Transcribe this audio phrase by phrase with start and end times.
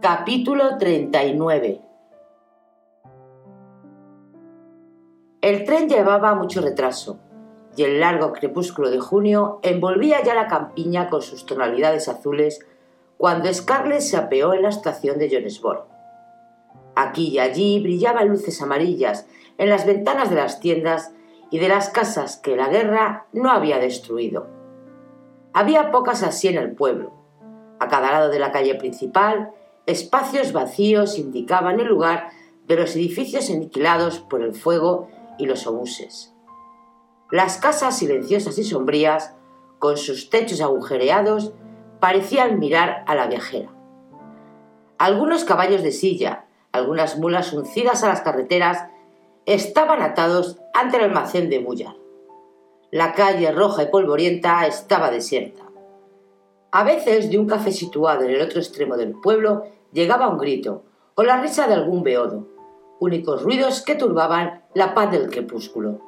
[0.00, 1.80] Capítulo 39
[5.40, 7.18] El tren llevaba mucho retraso
[7.76, 12.64] y el largo crepúsculo de junio envolvía ya la campiña con sus tonalidades azules
[13.16, 15.88] cuando Scarlett se apeó en la estación de Jonesboro.
[16.94, 19.26] Aquí y allí brillaban luces amarillas
[19.58, 21.12] en las ventanas de las tiendas
[21.50, 24.46] y de las casas que la guerra no había destruido.
[25.52, 27.14] Había pocas así en el pueblo.
[27.80, 29.54] A cada lado de la calle principal,
[29.88, 32.28] espacios vacíos indicaban el lugar
[32.66, 35.08] de los edificios aniquilados por el fuego
[35.38, 36.34] y los obuses.
[37.30, 39.34] Las casas silenciosas y sombrías,
[39.78, 41.52] con sus techos agujereados,
[42.00, 43.70] parecían mirar a la viajera.
[44.98, 48.84] Algunos caballos de silla, algunas mulas uncidas a las carreteras,
[49.46, 51.96] estaban atados ante el almacén de Bullar.
[52.90, 55.62] La calle roja y polvorienta estaba desierta.
[56.72, 60.84] A veces de un café situado en el otro extremo del pueblo llegaba un grito
[61.14, 62.46] o la risa de algún beodo,
[63.00, 66.00] únicos ruidos que turbaban la paz del crepúsculo.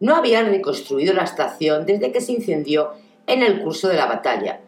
[0.00, 2.90] No habían reconstruido la estación desde que se incendió
[3.26, 4.60] en el curso de la batalla,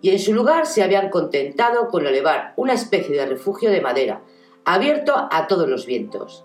[0.00, 4.20] y en su lugar se habían contentado con elevar una especie de refugio de madera,
[4.64, 6.44] abierto a todos los vientos.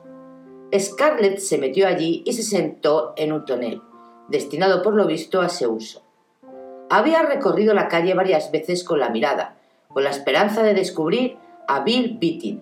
[0.77, 3.81] Scarlett se metió allí y se sentó en un tonel
[4.27, 6.03] destinado por lo visto a ese uso.
[6.89, 9.57] Había recorrido la calle varias veces con la mirada,
[9.87, 11.37] con la esperanza de descubrir
[11.67, 12.61] a Bill Beatty.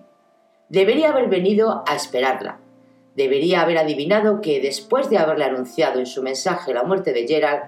[0.68, 2.58] Debería haber venido a esperarla.
[3.14, 7.64] Debería haber adivinado que, después de haberle anunciado en su mensaje la muerte de Gerald,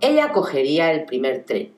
[0.00, 1.74] ella cogería el primer tren.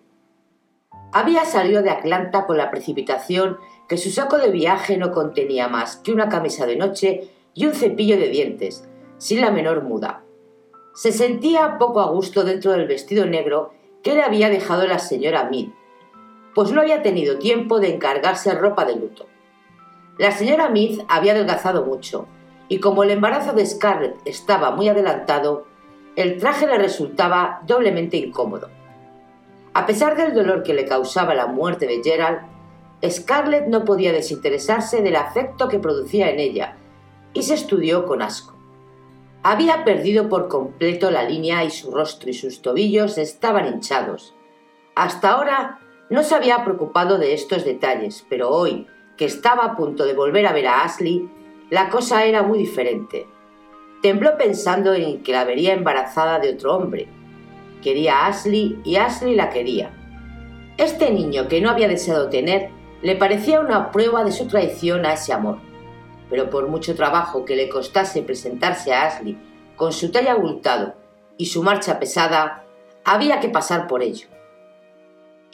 [1.12, 3.59] Había salido de Atlanta con la precipitación
[3.89, 7.75] que su saco de viaje no contenía más que una camisa de noche y un
[7.75, 10.23] cepillo de dientes, sin la menor muda.
[10.94, 15.49] Se sentía poco a gusto dentro del vestido negro que le había dejado la señora
[15.50, 15.69] Mead,
[16.55, 19.27] pues no había tenido tiempo de encargarse ropa de luto.
[20.19, 22.27] La señora Mead había adelgazado mucho,
[22.69, 25.67] y como el embarazo de Scarlett estaba muy adelantado,
[26.17, 28.69] el traje le resultaba doblemente incómodo.
[29.75, 32.41] A pesar del dolor que le causaba la muerte de Gerald,
[33.09, 36.77] Scarlett no podía desinteresarse del afecto que producía en ella,
[37.33, 38.55] y se estudió con asco.
[39.43, 44.35] Había perdido por completo la línea y su rostro y sus tobillos estaban hinchados.
[44.95, 45.81] Hasta ahora
[46.12, 48.87] no se había preocupado de estos detalles, pero hoy,
[49.17, 51.28] que estaba a punto de volver a ver a Ashley,
[51.71, 53.27] la cosa era muy diferente.
[54.03, 57.09] Tembló pensando en que la vería embarazada de otro hombre.
[57.83, 59.91] Quería a Ashley y Ashley la quería.
[60.77, 62.71] Este niño que no había deseado tener
[63.03, 65.59] le parecía una prueba de su traición a ese amor
[66.33, 69.37] pero por mucho trabajo que le costase presentarse a Ashley
[69.77, 70.94] con su talla abultado
[71.37, 72.65] y su marcha pesada,
[73.05, 74.29] había que pasar por ello.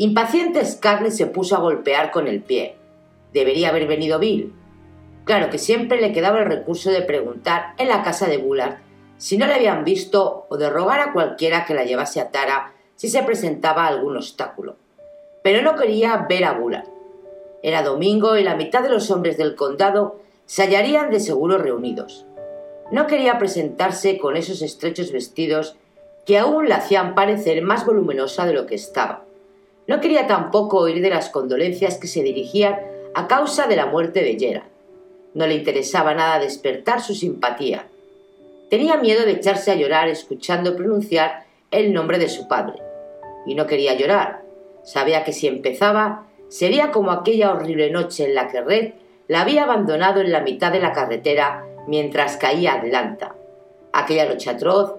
[0.00, 2.76] Impaciente Scarlett se puso a golpear con el pie.
[3.32, 4.54] Debería haber venido Bill.
[5.24, 8.76] Claro que siempre le quedaba el recurso de preguntar en la casa de Bullard
[9.16, 12.74] si no le habían visto o de rogar a cualquiera que la llevase a Tara
[12.94, 14.76] si se presentaba algún obstáculo.
[15.42, 16.86] Pero no quería ver a Bullard.
[17.64, 22.24] Era domingo y la mitad de los hombres del condado se hallarían de seguro reunidos.
[22.92, 25.74] No quería presentarse con esos estrechos vestidos
[26.24, 29.24] que aún la hacían parecer más voluminosa de lo que estaba.
[29.88, 32.78] No quería tampoco oír de las condolencias que se dirigían
[33.14, 34.68] a causa de la muerte de Gerard.
[35.34, 37.86] No le interesaba nada despertar su simpatía.
[38.70, 42.80] Tenía miedo de echarse a llorar escuchando pronunciar el nombre de su padre.
[43.46, 44.42] Y no quería llorar.
[44.84, 48.92] Sabía que si empezaba, Sería como aquella horrible noche en la que Red
[49.28, 53.34] la había abandonado en la mitad de la carretera mientras caía Atlanta.
[53.92, 54.94] Aquella noche atroz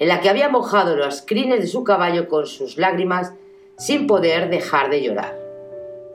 [0.00, 3.32] en la que había mojado los crines de su caballo con sus lágrimas
[3.78, 5.38] sin poder dejar de llorar.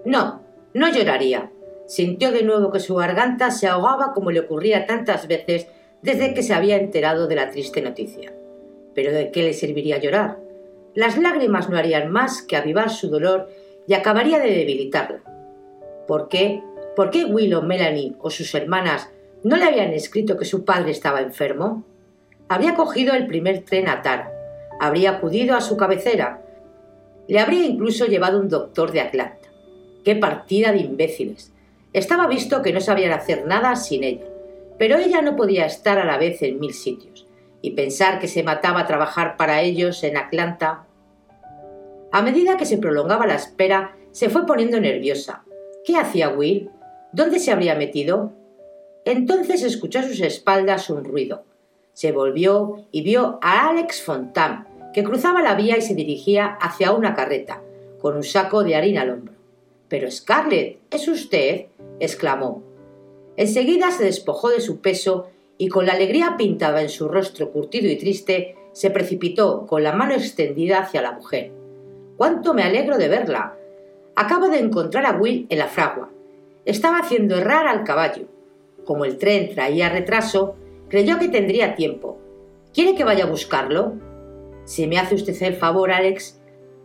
[0.05, 0.43] No,
[0.73, 1.49] no lloraría.
[1.87, 5.67] Sintió de nuevo que su garganta se ahogaba como le ocurría tantas veces
[6.01, 8.33] desde que se había enterado de la triste noticia.
[8.93, 10.37] Pero ¿de qué le serviría llorar?
[10.93, 13.49] Las lágrimas no harían más que avivar su dolor
[13.87, 15.21] y acabaría de debilitarla.
[16.07, 16.61] ¿Por qué?
[16.95, 19.09] ¿Por qué Will o Melanie o sus hermanas
[19.43, 21.83] no le habían escrito que su padre estaba enfermo?
[22.49, 24.31] Habría cogido el primer tren a Tara,
[24.79, 26.41] habría acudido a su cabecera,
[27.27, 29.49] le habría incluso llevado un doctor de Atlanta.
[30.03, 31.51] ¡Qué partida de imbéciles!
[31.93, 34.25] Estaba visto que no sabían hacer nada sin ella,
[34.77, 37.27] pero ella no podía estar a la vez en mil sitios,
[37.61, 40.85] y pensar que se mataba a trabajar para ellos en Atlanta.
[42.11, 45.43] A medida que se prolongaba la espera, se fue poniendo nerviosa.
[45.85, 46.69] ¿Qué hacía Will?
[47.11, 48.33] ¿Dónde se habría metido?
[49.05, 51.45] Entonces escuchó a sus espaldas un ruido.
[51.93, 56.91] Se volvió y vio a Alex Fontaine, que cruzaba la vía y se dirigía hacia
[56.91, 57.61] una carreta,
[57.99, 59.33] con un saco de harina al hombro.
[59.89, 61.67] Pero Scarlett, ¿es usted?
[61.99, 62.63] exclamó.
[63.35, 67.89] Enseguida se despojó de su peso y con la alegría pintada en su rostro curtido
[67.89, 71.51] y triste, se precipitó con la mano extendida hacia la mujer.
[72.17, 73.55] ¡Cuánto me alegro de verla!
[74.15, 76.09] Acabo de encontrar a Will en la fragua.
[76.65, 78.25] Estaba haciendo errar al caballo.
[78.85, 80.55] Como el tren traía retraso,
[80.89, 82.17] creyó que tendría tiempo.
[82.73, 83.93] ¿Quiere que vaya a buscarlo?
[84.65, 86.39] Si me hace usted el favor, Alex,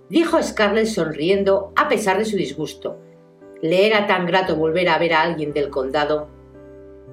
[0.08, 2.98] dijo Scarlett sonriendo a pesar de su disgusto.
[3.62, 6.28] Le era tan grato volver a ver a alguien del condado.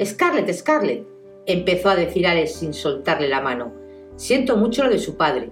[0.04, 1.08] Scarlett, Scarlett,
[1.46, 3.74] empezó a decir Alex sin soltarle la mano.
[4.16, 5.52] Siento mucho lo de su padre.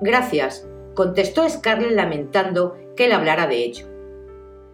[0.00, 3.86] Gracias, contestó Scarlett lamentando que él hablara de ello.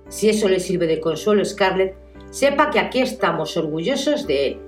[0.08, 1.94] Si eso le sirve de consuelo, Scarlett,
[2.30, 4.60] sepa que aquí estamos orgullosos de él.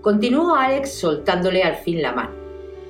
[0.00, 2.30] Continuó Alex soltándole al fin la mano.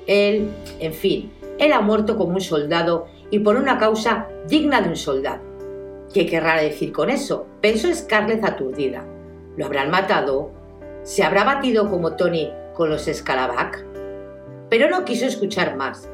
[0.07, 0.49] Él,
[0.79, 4.95] en fin, él ha muerto como un soldado y por una causa digna de un
[4.95, 5.41] soldado.
[6.13, 7.45] ¿Qué querrá decir con eso?
[7.61, 9.05] pensó Scarlett aturdida.
[9.57, 10.51] ¿Lo habrán matado?
[11.03, 13.85] ¿Se habrá batido como Tony con los Scalabac?
[14.69, 16.09] Pero no quiso escuchar más.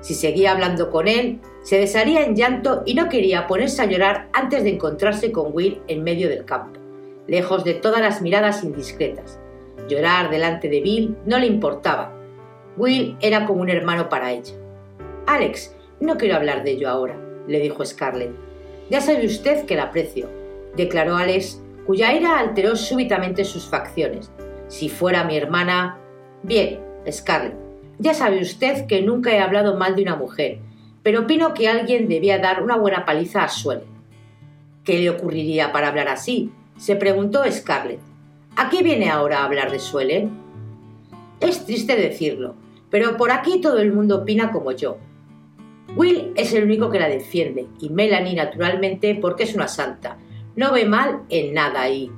[0.00, 4.28] Si seguía hablando con él, se desharía en llanto y no quería ponerse a llorar
[4.32, 6.80] antes de encontrarse con Will en medio del campo,
[7.26, 9.38] lejos de todas las miradas indiscretas.
[9.88, 12.12] Llorar delante de Bill no le importaba.
[12.76, 14.54] Will era como un hermano para ella.
[15.30, 17.16] Alex, no quiero hablar de ello ahora,
[17.46, 18.32] le dijo Scarlett.
[18.90, 20.28] Ya sabe usted que la aprecio,
[20.74, 24.28] declaró Alex, cuya ira alteró súbitamente sus facciones.
[24.66, 25.98] Si fuera mi hermana.
[26.42, 27.54] Bien, Scarlett,
[28.00, 30.58] ya sabe usted que nunca he hablado mal de una mujer,
[31.04, 33.84] pero opino que alguien debía dar una buena paliza a Suelen.
[34.82, 36.50] ¿Qué le ocurriría para hablar así?
[36.76, 38.00] se preguntó Scarlett.
[38.56, 40.32] ¿A qué viene ahora a hablar de Suelen?
[41.38, 42.56] Es triste decirlo,
[42.90, 44.98] pero por aquí todo el mundo opina como yo.
[45.96, 50.18] Will es el único que la defiende y Melanie naturalmente porque es una santa.
[50.56, 52.10] No ve mal en nada y...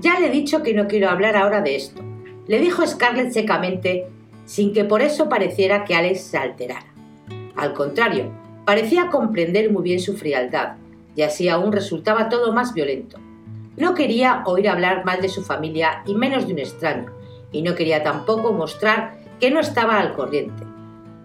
[0.00, 2.02] Ya le he dicho que no quiero hablar ahora de esto.
[2.46, 4.06] Le dijo Scarlett secamente
[4.48, 6.86] sin que por eso pareciera que Alex se alterara.
[7.54, 8.32] Al contrario,
[8.64, 10.76] parecía comprender muy bien su frialdad,
[11.14, 13.18] y así aún resultaba todo más violento.
[13.76, 17.12] No quería oír hablar mal de su familia y menos de un extraño,
[17.52, 20.64] y no quería tampoco mostrar que no estaba al corriente.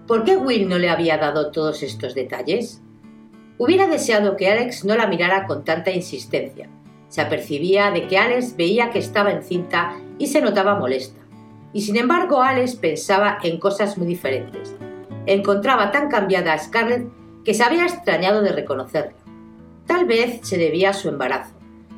[0.08, 2.82] ¿Por qué Will no le había dado todos estos detalles?
[3.58, 6.70] Hubiera deseado que Alex no la mirara con tanta insistencia.
[7.08, 11.22] Se apercibía de que Alex veía que estaba encinta y se notaba molesta.
[11.72, 14.76] Y sin embargo Alex pensaba en cosas muy diferentes.
[15.26, 17.08] Encontraba tan cambiada a Scarlett
[17.46, 19.16] que se había extrañado de reconocerla.
[19.88, 21.54] Tal vez se debía a su embarazo.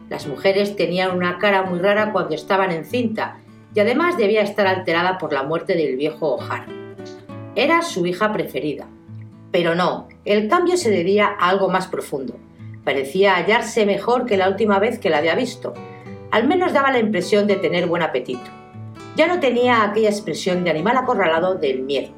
[0.09, 3.39] Las mujeres tenían una cara muy rara cuando estaban encinta
[3.73, 6.84] y además debía estar alterada por la muerte del viejo O'Hara.
[7.55, 8.87] Era su hija preferida.
[9.51, 12.35] Pero no, el cambio se debía a algo más profundo.
[12.83, 15.73] Parecía hallarse mejor que la última vez que la había visto.
[16.31, 18.43] Al menos daba la impresión de tener buen apetito.
[19.15, 22.09] Ya no tenía aquella expresión de animal acorralado del miedo.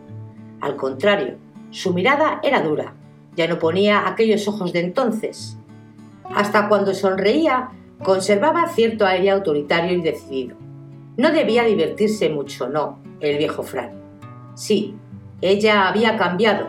[0.60, 1.36] Al contrario,
[1.70, 2.96] su mirada era dura.
[3.36, 5.58] Ya no ponía aquellos ojos de entonces.
[6.34, 7.70] Hasta cuando sonreía,
[8.04, 10.58] conservaba cierto aire autoritario y decidido.
[11.18, 13.92] No debía divertirse mucho, no, el viejo Fran.
[14.56, 14.96] Sí,
[15.42, 16.68] ella había cambiado.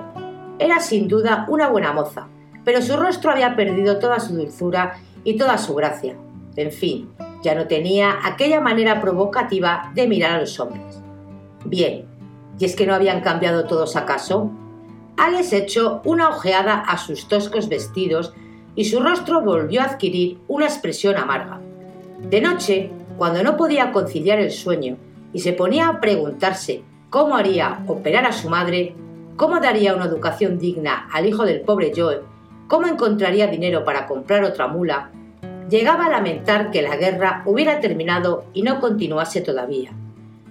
[0.58, 2.28] Era sin duda una buena moza,
[2.64, 6.16] pero su rostro había perdido toda su dulzura y toda su gracia.
[6.56, 7.10] En fin,
[7.42, 11.00] ya no tenía aquella manera provocativa de mirar a los hombres.
[11.64, 12.04] Bien,
[12.58, 14.50] ¿y es que no habían cambiado todos acaso?
[15.16, 18.34] Alex echó una ojeada a sus toscos vestidos
[18.74, 21.60] y su rostro volvió a adquirir una expresión amarga.
[22.20, 24.96] De noche, cuando no podía conciliar el sueño
[25.32, 28.94] y se ponía a preguntarse cómo haría operar a su madre,
[29.36, 32.22] cómo daría una educación digna al hijo del pobre Joe,
[32.66, 35.10] cómo encontraría dinero para comprar otra mula,
[35.70, 39.90] llegaba a lamentar que la guerra hubiera terminado y no continuase todavía.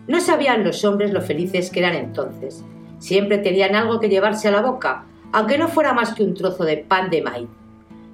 [0.08, 2.64] No sabían los hombres lo felices que eran entonces.
[3.00, 6.64] Siempre tenían algo que llevarse a la boca, aunque no fuera más que un trozo
[6.64, 7.50] de pan de maíz.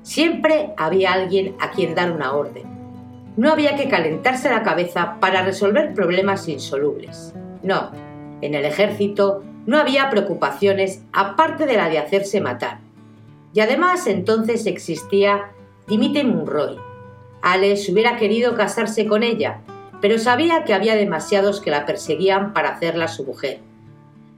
[0.01, 2.63] Siempre había alguien a quien dar una orden.
[3.37, 7.33] No había que calentarse la cabeza para resolver problemas insolubles.
[7.61, 7.91] No,
[8.45, 12.79] en el ejército no había preocupaciones aparte de la de hacerse matar.
[13.53, 15.51] Y además entonces existía
[15.87, 16.77] Dimitri Munroy.
[17.41, 19.61] Alex hubiera querido casarse con ella,
[20.01, 23.61] pero sabía que había demasiados que la perseguían para hacerla su mujer.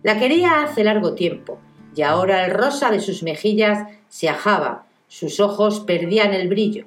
[0.04, 1.58] La quería hace largo tiempo,
[1.96, 6.86] y ahora el rosa de sus mejillas se ajaba, sus ojos perdían el brillo.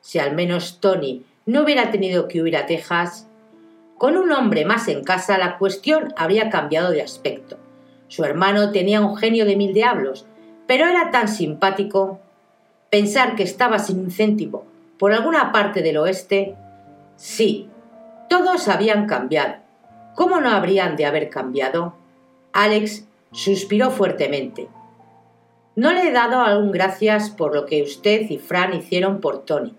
[0.00, 3.27] Si al menos Tony no hubiera tenido que huir a Texas,
[3.98, 7.58] con un hombre más en casa la cuestión habría cambiado de aspecto.
[8.06, 10.24] Su hermano tenía un genio de mil diablos,
[10.66, 12.20] pero era tan simpático.
[12.90, 14.64] Pensar que estaba sin un céntimo
[14.98, 16.54] por alguna parte del oeste.
[17.16, 17.68] Sí,
[18.30, 19.56] todos habían cambiado.
[20.14, 21.94] ¿Cómo no habrían de haber cambiado?
[22.52, 24.68] Alex suspiró fuertemente.
[25.76, 29.74] No le he dado aún gracias por lo que usted y Fran hicieron por Tony.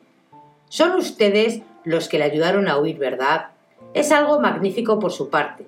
[0.70, 3.48] Son ustedes los que le ayudaron a huir, ¿verdad?
[3.94, 5.66] Es algo magnífico por su parte.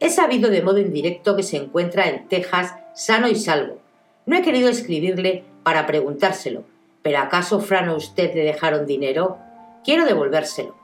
[0.00, 3.78] He sabido de modo indirecto que se encuentra en Texas sano y salvo.
[4.26, 6.64] No he querido escribirle para preguntárselo,
[7.02, 9.38] pero ¿acaso Fran o usted le dejaron dinero?
[9.84, 10.76] Quiero devolvérselo.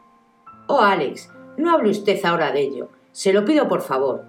[0.67, 2.89] Oh, Alex, no hable usted ahora de ello.
[3.13, 4.25] Se lo pido por favor.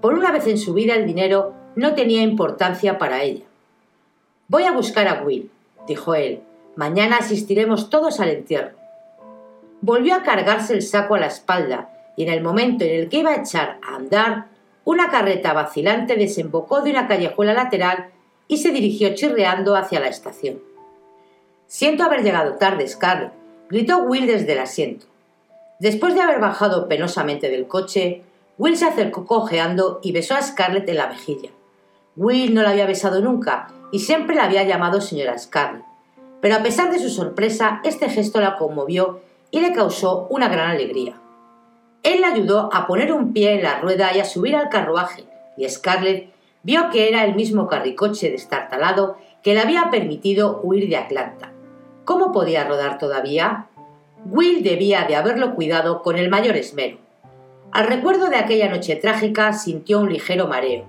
[0.00, 3.44] Por una vez en su vida el dinero no tenía importancia para ella.
[4.48, 5.50] Voy a buscar a Will,
[5.86, 6.40] dijo él.
[6.76, 8.79] Mañana asistiremos todos al entierro.
[9.82, 13.18] Volvió a cargarse el saco a la espalda y en el momento en el que
[13.18, 14.46] iba a echar a andar,
[14.84, 18.10] una carreta vacilante desembocó de una callejuela lateral
[18.48, 20.60] y se dirigió chirreando hacia la estación.
[21.66, 23.32] Siento haber llegado tarde, Scarlett,
[23.68, 25.06] gritó Will desde el asiento.
[25.78, 28.22] Después de haber bajado penosamente del coche,
[28.58, 31.50] Will se acercó cojeando y besó a Scarlett en la mejilla.
[32.16, 35.84] Will no la había besado nunca y siempre la había llamado señora Scarlett.
[36.40, 39.20] Pero a pesar de su sorpresa, este gesto la conmovió
[39.50, 41.14] y le causó una gran alegría.
[42.02, 45.24] Él la ayudó a poner un pie en la rueda y a subir al carruaje,
[45.56, 50.96] y Scarlett vio que era el mismo carricoche destartalado que le había permitido huir de
[50.96, 51.52] Atlanta.
[52.04, 53.66] ¿Cómo podía rodar todavía?
[54.26, 56.98] Will debía de haberlo cuidado con el mayor esmero.
[57.72, 60.84] Al recuerdo de aquella noche trágica sintió un ligero mareo.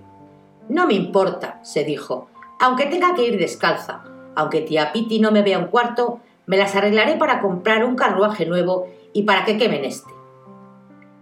[0.68, 2.27] No me importa, se dijo,
[2.60, 4.03] aunque tenga que ir descalza,
[4.36, 6.20] aunque tía Pitty no me vea un cuarto,
[6.51, 10.12] me las arreglaré para comprar un carruaje nuevo y para que quemen este.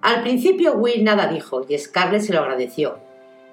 [0.02, 2.98] Al principio Will nada dijo y Scarlett se lo agradeció.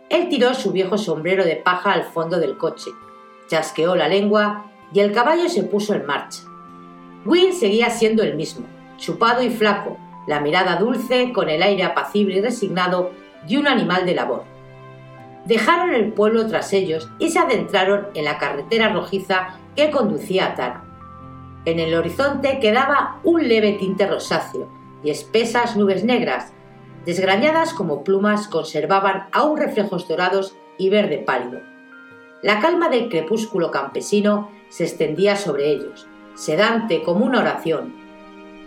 [0.08, 2.92] Él tiró su viejo sombrero de paja al fondo del coche,
[3.48, 6.44] chasqueó la lengua y el caballo se puso en marcha.
[7.26, 8.64] Will seguía siendo el mismo,
[8.96, 13.10] chupado y flaco, la mirada dulce con el aire apacible y resignado
[13.46, 14.44] de un animal de labor.
[15.44, 20.54] Dejaron el pueblo tras ellos y se adentraron en la carretera rojiza que conducía a
[20.54, 20.85] Tara.
[21.66, 24.68] En el horizonte quedaba un leve tinte rosáceo
[25.02, 26.52] y espesas nubes negras,
[27.04, 31.60] desgrañadas como plumas, conservaban aún reflejos dorados y verde pálido.
[32.40, 37.94] La calma del crepúsculo campesino se extendía sobre ellos, sedante como una oración.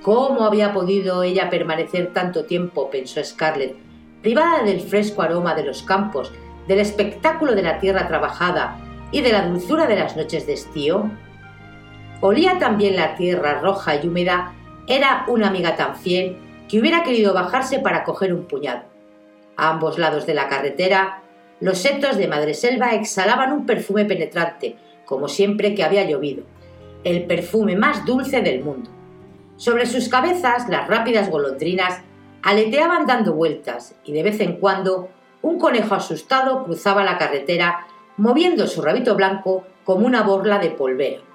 [0.01, 2.89] ¿Cómo había podido ella permanecer tanto tiempo?
[2.89, 3.77] pensó Scarlett,
[4.22, 6.34] privada del fresco aroma de los campos,
[6.68, 8.77] del espectáculo de la tierra trabajada
[9.12, 11.10] y de la dulzura de las noches de estío.
[12.22, 14.54] Olía también la tierra roja y húmeda,
[14.88, 18.84] era una amiga tan fiel que hubiera querido bajarse para coger un puñado.
[19.56, 21.22] A ambos lados de la carretera,
[21.62, 26.44] los setos de Madreselva exhalaban un perfume penetrante, como siempre que había llovido,
[27.04, 28.90] el perfume más dulce del mundo.
[29.56, 32.02] Sobre sus cabezas las rápidas golondrinas
[32.42, 35.10] aleteaban dando vueltas y de vez en cuando
[35.42, 41.28] un conejo asustado cruzaba la carretera moviendo su rabito blanco como una borla de polvero.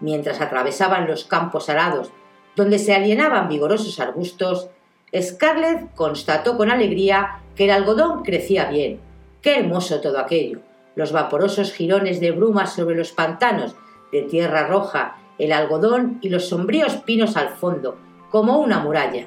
[0.00, 2.10] Mientras atravesaban los campos arados
[2.56, 4.68] donde se alienaban vigorosos arbustos,
[5.16, 9.00] Scarlett constató con alegría que el algodón crecía bien.
[9.42, 10.60] ¡Qué hermoso todo aquello!
[10.96, 13.74] Los vaporosos jirones de bruma sobre los pantanos
[14.12, 17.96] de tierra roja, el algodón y los sombríos pinos al fondo,
[18.30, 19.26] como una muralla.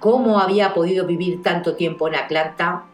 [0.00, 2.84] ¿Cómo había podido vivir tanto tiempo en Atlanta?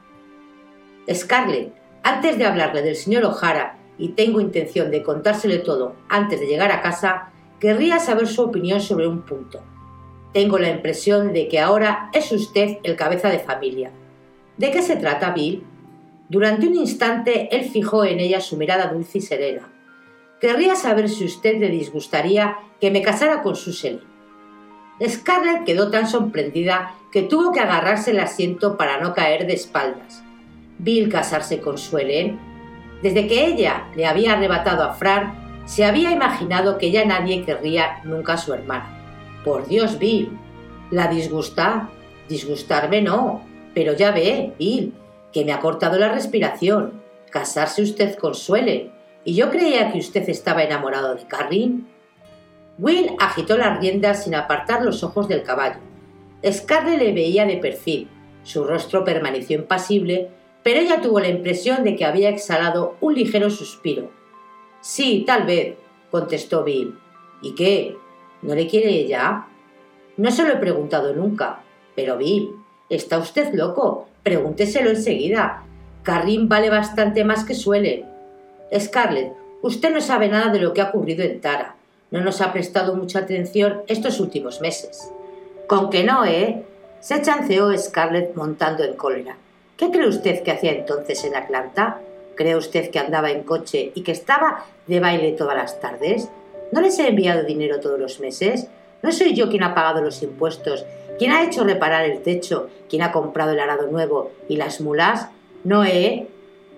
[1.13, 1.73] Scarlett,
[2.03, 6.71] antes de hablarle del señor O'Hara y tengo intención de contárselo todo antes de llegar
[6.73, 9.63] a casa, querría saber su opinión sobre un punto.
[10.33, 13.91] Tengo la impresión de que ahora es usted el cabeza de familia.
[14.59, 15.65] ¿De qué se trata, Bill?
[16.29, 19.73] Durante un instante él fijó en ella su mirada dulce y serena.
[20.41, 24.03] Querría saber si usted le disgustaría que me casara con Susel.
[25.07, 30.23] Scarlett quedó tan sorprendida que tuvo que agarrarse el asiento para no caer de espaldas.
[30.79, 32.39] Bill casarse con Suelen.
[33.03, 38.01] Desde que ella le había arrebatado a Fran, se había imaginado que ya nadie querría
[38.05, 38.97] nunca a su hermana.
[39.45, 40.39] Por Dios, Bill.
[40.91, 41.91] ¿La disgusta?
[42.29, 43.43] Disgustarme no.
[43.75, 44.95] Pero ya ve, Bill,
[45.33, 47.03] que me ha cortado la respiración.
[47.31, 48.93] Casarse usted con Suelen.
[49.25, 51.81] Y yo creía que usted estaba enamorado de Carrie.
[52.79, 55.81] Will agitó las riendas sin apartar los ojos del caballo.
[56.45, 58.09] Scarlett le veía de perfil.
[58.43, 60.29] Su rostro permaneció impasible,
[60.67, 64.11] pero ella tuvo la impresión de que había exhalado un ligero suspiro.
[64.81, 65.77] Sí, tal vez,
[66.11, 66.99] contestó Bill.
[67.41, 67.97] ¿Y qué?
[68.43, 69.47] ¿No le quiere ella?
[70.17, 71.61] No se lo he preguntado nunca.
[71.95, 72.51] Pero Bill,
[72.91, 74.09] está usted loco.
[74.25, 75.63] Pregúnteselo enseguida.
[76.03, 78.05] Carrin vale bastante más que suele.
[78.77, 81.77] Scarlett, usted no sabe nada de lo que ha ocurrido en Tara
[82.11, 85.13] no nos ha prestado mucha atención estos últimos meses.
[85.69, 86.65] Con que no, ¿eh?
[86.99, 89.37] Se chanceó Scarlett montando en cólera.
[89.77, 92.01] ¿Qué cree usted que hacía entonces en Atlanta?
[92.35, 96.31] ¿Cree usted que andaba en coche y que estaba de baile todas las tardes?
[96.73, 98.69] ¿No les he enviado dinero todos los meses?
[99.03, 100.87] ¿No soy yo quien ha pagado los impuestos,
[101.19, 105.29] quien ha hecho reparar el techo, quien ha comprado el arado nuevo y las mulas?
[105.63, 106.27] ¿No, eh?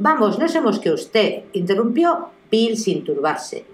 [0.00, 3.64] Vamos, no somos que usted, interrumpió Bill sin turbarse.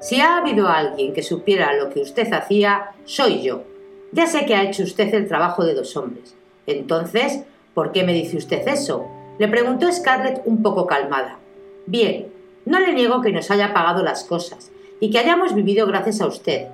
[0.00, 3.62] Si ha habido alguien que supiera lo que usted hacía, soy yo.
[4.10, 6.34] Ya sé que ha hecho usted el trabajo de dos hombres.
[6.66, 7.44] Entonces,
[7.76, 9.06] ¿por qué me dice usted eso?
[9.38, 11.36] Le preguntó Scarlett un poco calmada.
[11.84, 12.28] Bien,
[12.64, 16.26] no le niego que nos haya pagado las cosas y que hayamos vivido gracias a
[16.26, 16.68] usted.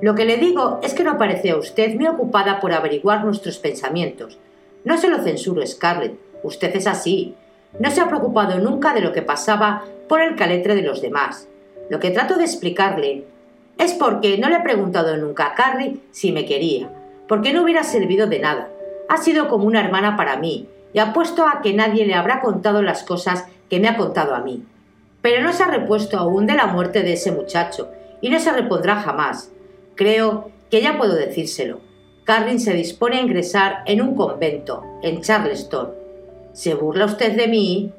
[0.00, 3.58] Lo que le digo es que no parece a usted muy ocupada por averiguar nuestros
[3.58, 4.38] pensamientos.
[4.84, 6.14] No se lo censuro, Scarlett.
[6.44, 7.34] Usted es así.
[7.80, 11.48] No se ha preocupado nunca de lo que pasaba por el caletre de los demás.
[11.90, 13.24] Lo que trato de explicarle
[13.78, 16.88] es porque no le he preguntado nunca a Carrie si me quería,
[17.26, 18.68] porque no hubiera servido de nada.
[19.08, 22.82] Ha sido como una hermana para mí, y apuesto a que nadie le habrá contado
[22.82, 24.64] las cosas que me ha contado a mí.
[25.22, 27.90] Pero no se ha repuesto aún de la muerte de ese muchacho,
[28.20, 29.50] y no se repondrá jamás.
[29.94, 31.80] Creo que ya puedo decírselo.
[32.24, 35.92] Carrie se dispone a ingresar en un convento, en Charleston.
[36.52, 37.92] ¿Se burla usted de mí?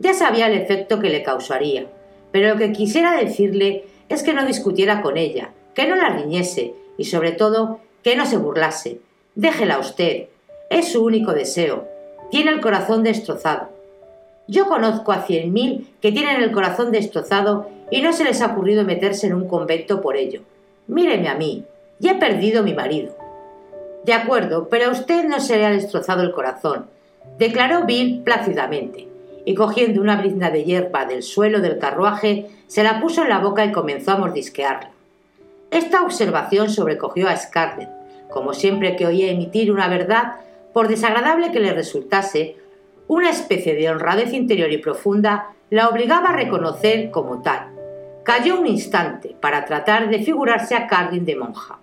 [0.00, 1.86] Ya sabía el efecto que le causaría
[2.34, 6.74] pero lo que quisiera decirle es que no discutiera con ella, que no la riñese
[6.98, 8.98] y sobre todo que no se burlase.
[9.36, 10.30] Déjela usted.
[10.74, 11.86] Es su único deseo.
[12.32, 13.68] Tiene el corazón destrozado.
[14.48, 18.46] Yo conozco a cien mil que tienen el corazón destrozado y no se les ha
[18.46, 20.40] ocurrido meterse en un convento por ello.
[20.88, 21.64] Míreme a mí.
[22.00, 23.16] Ya he perdido mi marido.
[24.04, 26.86] De acuerdo, pero a usted no se le ha destrozado el corazón,
[27.38, 29.06] declaró Bill plácidamente
[29.44, 33.38] y cogiendo una brizna de hierba del suelo del carruaje, se la puso en la
[33.38, 34.90] boca y comenzó a mordisquearla.
[35.70, 37.90] Esta observación sobrecogió a Scarlett.
[38.28, 40.40] Como siempre que oía emitir una verdad,
[40.74, 42.56] por desagradable que le resultase,
[43.06, 47.68] una especie de honradez interior y profunda la obligaba a reconocer como tal.
[48.24, 51.78] Cayó un instante para tratar de figurarse a Carlin de monja.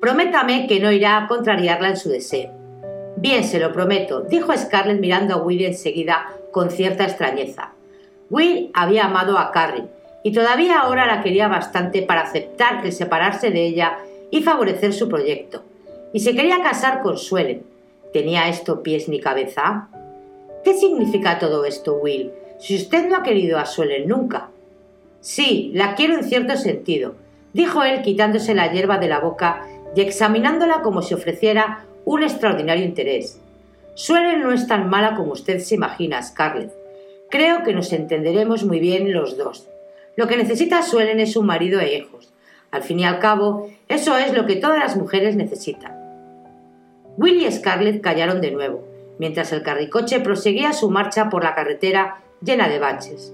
[0.00, 2.50] Prométame que no irá a contrariarla en su deseo.
[3.16, 7.72] Bien, se lo prometo, dijo Scarlett mirando a Willy enseguida con cierta extrañeza.
[8.28, 9.84] Will había amado a Carrie
[10.22, 13.98] y todavía ahora la quería bastante para aceptar el separarse de ella
[14.30, 15.62] y favorecer su proyecto.
[16.12, 17.75] Y se quería casar con Suelen.
[18.16, 19.88] ¿Tenía esto pies ni cabeza?
[20.64, 22.32] ¿Qué significa todo esto, Will?
[22.58, 24.48] Si usted no ha querido a Suelen nunca.
[25.20, 27.14] Sí, la quiero en cierto sentido,
[27.52, 32.86] dijo él quitándose la hierba de la boca y examinándola como si ofreciera un extraordinario
[32.86, 33.38] interés.
[33.92, 36.72] Suelen no es tan mala como usted se imagina, Scarlett.
[37.28, 39.68] Creo que nos entenderemos muy bien los dos.
[40.16, 42.32] Lo que necesita Suelen es un marido e hijos.
[42.70, 45.95] Al fin y al cabo, eso es lo que todas las mujeres necesitan.
[47.16, 48.84] Will y Scarlett callaron de nuevo,
[49.18, 53.32] mientras el carricoche proseguía su marcha por la carretera llena de baches.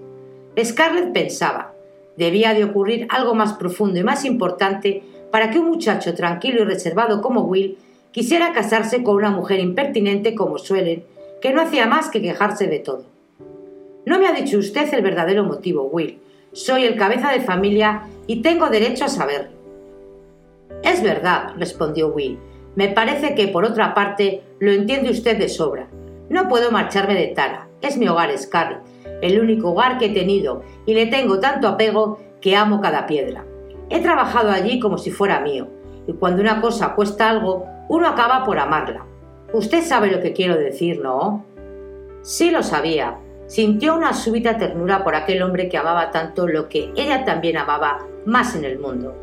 [0.62, 1.74] Scarlett pensaba,
[2.16, 6.64] debía de ocurrir algo más profundo y más importante para que un muchacho tranquilo y
[6.64, 7.78] reservado como Will
[8.12, 11.04] quisiera casarse con una mujer impertinente como suelen,
[11.40, 13.04] que no hacía más que quejarse de todo.
[14.04, 16.18] No me ha dicho usted el verdadero motivo, Will.
[16.52, 19.50] Soy el cabeza de familia y tengo derecho a saberlo.
[20.82, 22.38] Es verdad, respondió Will.
[22.74, 25.88] Me parece que, por otra parte, lo entiende usted de sobra.
[26.30, 27.68] No puedo marcharme de Tara.
[27.82, 28.80] Es mi hogar, Scarlett.
[29.20, 33.44] el único hogar que he tenido, y le tengo tanto apego que amo cada piedra.
[33.90, 35.68] He trabajado allí como si fuera mío,
[36.06, 39.04] y cuando una cosa cuesta algo, uno acaba por amarla.
[39.52, 41.44] Usted sabe lo que quiero decir, ¿no?
[42.22, 43.18] Sí lo sabía.
[43.46, 47.98] Sintió una súbita ternura por aquel hombre que amaba tanto lo que ella también amaba
[48.24, 49.14] más en el mundo.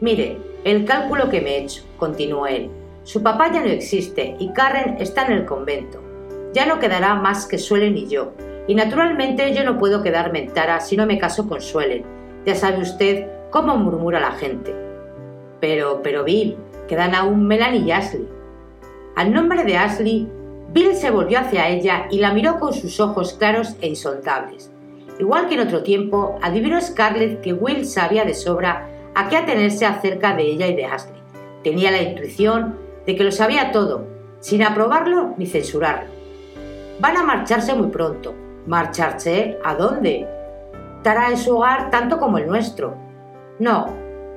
[0.00, 2.70] Mire, el cálculo que me he hecho, continuó él.
[3.02, 6.02] Su papá ya no existe y Karen está en el convento.
[6.54, 8.32] Ya no quedará más que Suelen y yo.
[8.66, 12.04] Y naturalmente yo no puedo quedarme en Tara si no me caso con Suelen.
[12.46, 14.74] Ya sabe usted cómo murmura la gente.
[15.60, 16.56] Pero, pero Bill,
[16.88, 18.26] quedan aún Melanie y Ashley.
[19.16, 20.28] Al nombre de Ashley,
[20.72, 24.70] Bill se volvió hacia ella y la miró con sus ojos claros e insondables.
[25.20, 29.86] Igual que en otro tiempo, adivinó Scarlett que Will sabía de sobra a qué atenerse
[29.86, 31.22] acerca de ella y de Ashley.
[31.62, 34.06] Tenía la intuición de que lo sabía todo,
[34.40, 36.10] sin aprobarlo ni censurarlo.
[37.00, 38.34] Van a marcharse muy pronto.
[38.66, 39.58] ¿Marcharse?
[39.64, 40.26] ¿A dónde?
[41.02, 42.96] Tara es su hogar tanto como el nuestro.
[43.58, 43.86] No,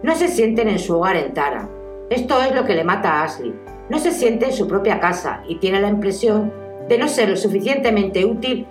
[0.03, 1.69] no se sienten en su hogar en Tara.
[2.09, 3.53] Esto es lo que le mata a Ashley.
[3.89, 6.51] No se siente en su propia casa y tiene la impresión
[6.89, 8.67] de no ser lo suficientemente útil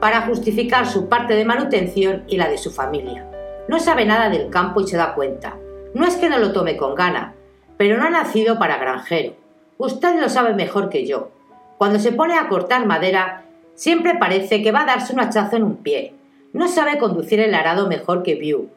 [0.00, 3.25] para justificar su parte de manutención y la de su familia.
[3.68, 5.56] No sabe nada del campo y se da cuenta.
[5.94, 7.34] No es que no lo tome con gana,
[7.76, 9.34] pero no ha nacido para granjero.
[9.78, 11.30] Usted lo sabe mejor que yo.
[11.78, 15.64] Cuando se pone a cortar madera, siempre parece que va a darse un hachazo en
[15.64, 16.14] un pie.
[16.52, 18.70] No sabe conducir el arado mejor que View.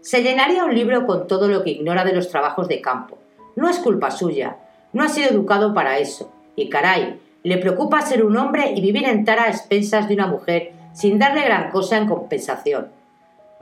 [0.00, 3.18] Se llenaría un libro con todo lo que ignora de los trabajos de campo.
[3.54, 4.56] No es culpa suya.
[4.92, 6.32] No ha sido educado para eso.
[6.56, 10.26] Y caray, le preocupa ser un hombre y vivir en tara a expensas de una
[10.26, 12.88] mujer sin darle gran cosa en compensación.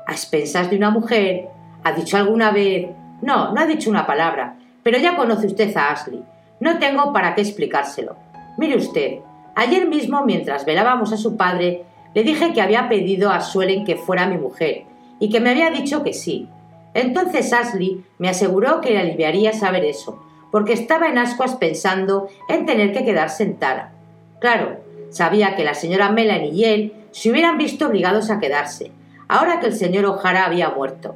[0.06, 1.48] ¿A expensas de una mujer?
[1.84, 2.88] ¿Ha dicho alguna vez?
[3.22, 6.22] No, no ha dicho una palabra, pero ya conoce usted a Ashley.
[6.58, 8.16] No tengo para qué explicárselo.
[8.58, 9.18] Mire usted,
[9.54, 11.84] ayer mismo, mientras velábamos a su padre,
[12.14, 14.84] le dije que había pedido a Suelen que fuera mi mujer
[15.18, 16.48] y que me había dicho que sí.
[16.94, 22.66] Entonces Ashley me aseguró que le aliviaría saber eso, porque estaba en ascuas pensando en
[22.66, 23.92] tener que quedarse en Tara.
[24.40, 28.92] Claro, sabía que la señora Melanie y él se hubieran visto obligados a quedarse,
[29.30, 31.14] ahora que el señor O'Hara había muerto,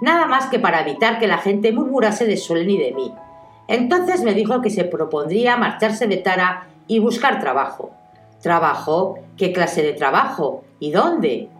[0.00, 3.14] nada más que para evitar que la gente murmurase de Suelen y de mí.
[3.68, 7.90] Entonces me dijo que se propondría marcharse de Tara y buscar trabajo.
[8.42, 9.18] ¿Trabajo?
[9.36, 10.64] ¿Qué clase de trabajo?
[10.80, 11.50] ¿Y dónde?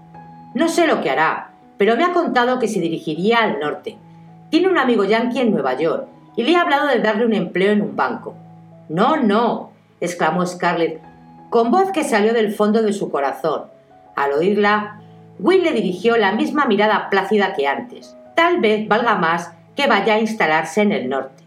[0.54, 3.98] No sé lo que hará, pero me ha contado que se dirigiría al norte.
[4.48, 7.72] Tiene un amigo yankee en Nueva York y le ha hablado de darle un empleo
[7.72, 8.34] en un banco.
[8.88, 11.02] No, no, exclamó Scarlett,
[11.50, 13.64] con voz que salió del fondo de su corazón.
[14.16, 14.99] Al oírla,
[15.42, 18.14] Will le dirigió la misma mirada plácida que antes.
[18.37, 21.44] Tal vez valga más que vaya a instalarse en el norte.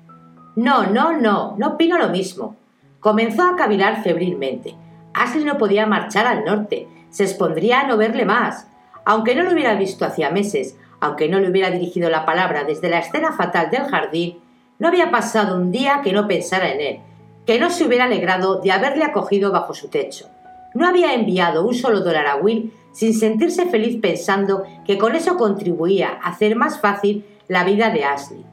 [0.56, 2.56] No, no, no, no opino lo mismo.
[3.00, 4.76] Comenzó a cavilar febrilmente.
[5.14, 8.68] Ashley no podía marchar al norte, se expondría a no verle más.
[9.06, 12.90] Aunque no lo hubiera visto hacía meses, aunque no le hubiera dirigido la palabra desde
[12.90, 14.40] la escena fatal del jardín,
[14.80, 17.00] no había pasado un día que no pensara en él,
[17.46, 20.30] que no se hubiera alegrado de haberle acogido bajo su techo.
[20.74, 25.36] No había enviado un solo dólar a Will sin sentirse feliz pensando que con eso
[25.36, 28.46] contribuía a hacer más fácil la vida de Ashley.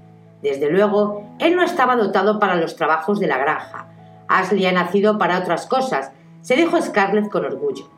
[0.43, 3.87] Desde luego, él no estaba dotado para los trabajos de la granja.
[4.27, 7.89] Ashley ha nacido para otras cosas, se dijo Scarlett con orgullo.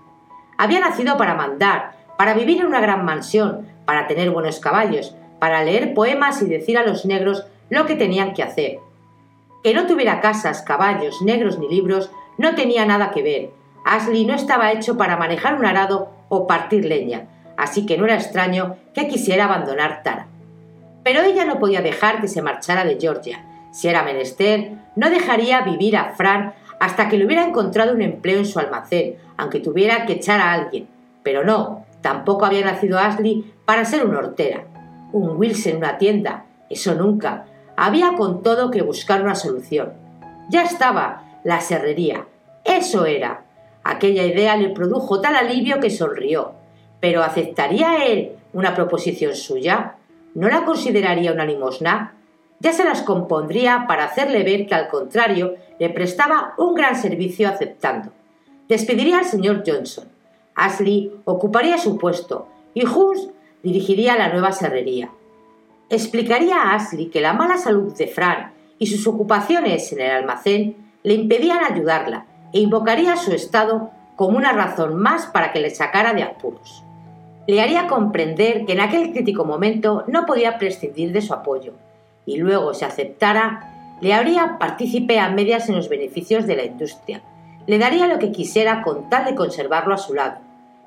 [0.58, 5.64] Había nacido para mandar, para vivir en una gran mansión, para tener buenos caballos, para
[5.64, 8.78] leer poemas y decir a los negros lo que tenían que hacer.
[9.62, 13.50] Que no tuviera casas, caballos, negros ni libros no tenía nada que ver.
[13.84, 17.26] Ashley no estaba hecho para manejar un arado o partir leña,
[17.58, 20.28] así que no era extraño que quisiera abandonar Tara.
[21.04, 23.44] Pero ella no podía dejar que se marchara de Georgia.
[23.70, 28.38] Si era menester, no dejaría vivir a Fran hasta que le hubiera encontrado un empleo
[28.38, 30.88] en su almacén, aunque tuviera que echar a alguien.
[31.22, 34.64] Pero no, tampoco había nacido Ashley para ser una hortera.
[35.12, 37.44] Un Wilson en una tienda, eso nunca.
[37.76, 39.92] Había con todo que buscar una solución.
[40.48, 42.24] Ya estaba, la serrería.
[42.64, 43.44] Eso era.
[43.84, 46.52] Aquella idea le produjo tal alivio que sonrió.
[47.00, 49.96] Pero ¿aceptaría él una proposición suya?
[50.34, 52.14] ¿No la consideraría una limosna?
[52.60, 57.48] Ya se las compondría para hacerle ver que al contrario le prestaba un gran servicio
[57.48, 58.12] aceptando.
[58.68, 60.08] Despediría al señor Johnson.
[60.54, 63.30] Ashley ocuparía su puesto y Huss
[63.62, 65.10] dirigiría la nueva serrería
[65.92, 70.76] explicaría a Ashley que la mala salud de Fran y sus ocupaciones en el almacén
[71.02, 76.14] le impedían ayudarla e invocaría su estado como una razón más para que le sacara
[76.14, 76.84] de apuros.
[77.46, 81.72] Le haría comprender que en aquel crítico momento no podía prescindir de su apoyo,
[82.24, 87.22] y luego, si aceptara, le haría partícipe a medias en los beneficios de la industria.
[87.66, 90.38] Le daría lo que quisiera con tal de conservarlo a su lado.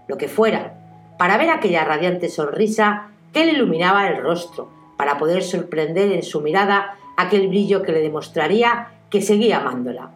[0.08, 0.76] lo que fuera,
[1.18, 6.42] para ver aquella radiante sonrisa que le iluminaba el rostro, para poder sorprender en su
[6.42, 10.12] mirada aquel brillo que le demostraría que seguía amándola.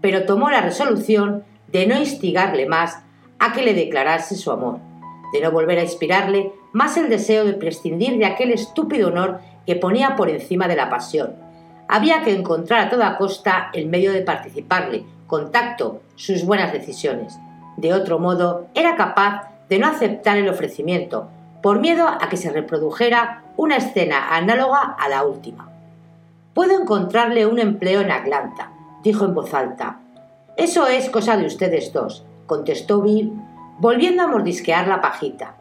[0.00, 2.98] Pero tomó la resolución de no instigarle más
[3.38, 4.78] a que le declarase su amor,
[5.32, 9.76] de no volver a inspirarle más el deseo de prescindir de aquel estúpido honor que
[9.76, 11.34] ponía por encima de la pasión.
[11.88, 17.38] Había que encontrar a toda costa el medio de participarle, contacto, sus buenas decisiones.
[17.76, 21.28] De otro modo, era capaz de no aceptar el ofrecimiento,
[21.62, 25.70] por miedo a que se reprodujera una escena análoga a la última.
[26.54, 30.00] Puedo encontrarle un empleo en Atlanta, dijo en voz alta.
[30.56, 33.32] Eso es cosa de ustedes dos, contestó Bill,
[33.78, 35.54] volviendo a mordisquear la pajita.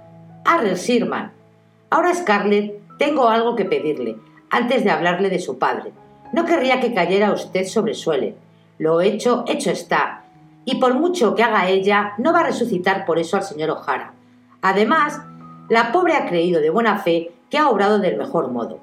[0.45, 1.32] Arre, Sirman.
[1.89, 4.17] Ahora, Scarlett, tengo algo que pedirle,
[4.49, 5.93] antes de hablarle de su padre.
[6.34, 8.36] No querría que cayera usted sobre suele.
[8.78, 10.23] Lo hecho, hecho está.
[10.65, 14.13] Y por mucho que haga ella, no va a resucitar por eso al señor O'Hara.
[14.62, 15.21] Además,
[15.69, 18.80] la pobre ha creído de buena fe que ha obrado del mejor modo.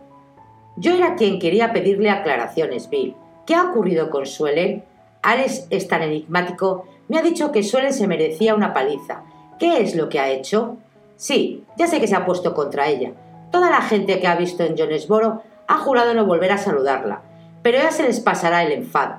[0.76, 3.14] Yo era quien quería pedirle aclaraciones, Bill.
[3.46, 4.85] ¿Qué ha ocurrido con Suelen?
[5.22, 6.87] Alex es tan enigmático.
[7.09, 9.22] Me ha dicho que Suelen se merecía una paliza.
[9.59, 10.76] ¿Qué es lo que ha hecho?
[11.16, 13.12] Sí, ya sé que se ha puesto contra ella.
[13.52, 17.22] Toda la gente que ha visto en Jonesboro ha jurado no volver a saludarla,
[17.62, 19.16] pero ya se les pasará el enfado.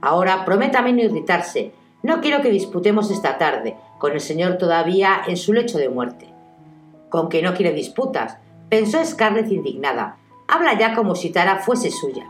[0.00, 1.72] Ahora prométame no irritarse.
[2.02, 6.28] No quiero que disputemos esta tarde, con el señor todavía en su lecho de muerte.
[7.10, 8.38] Con que no quiere disputas,
[8.68, 10.16] pensó Scarlett indignada.
[10.48, 12.26] Habla ya como si Tara fuese suya.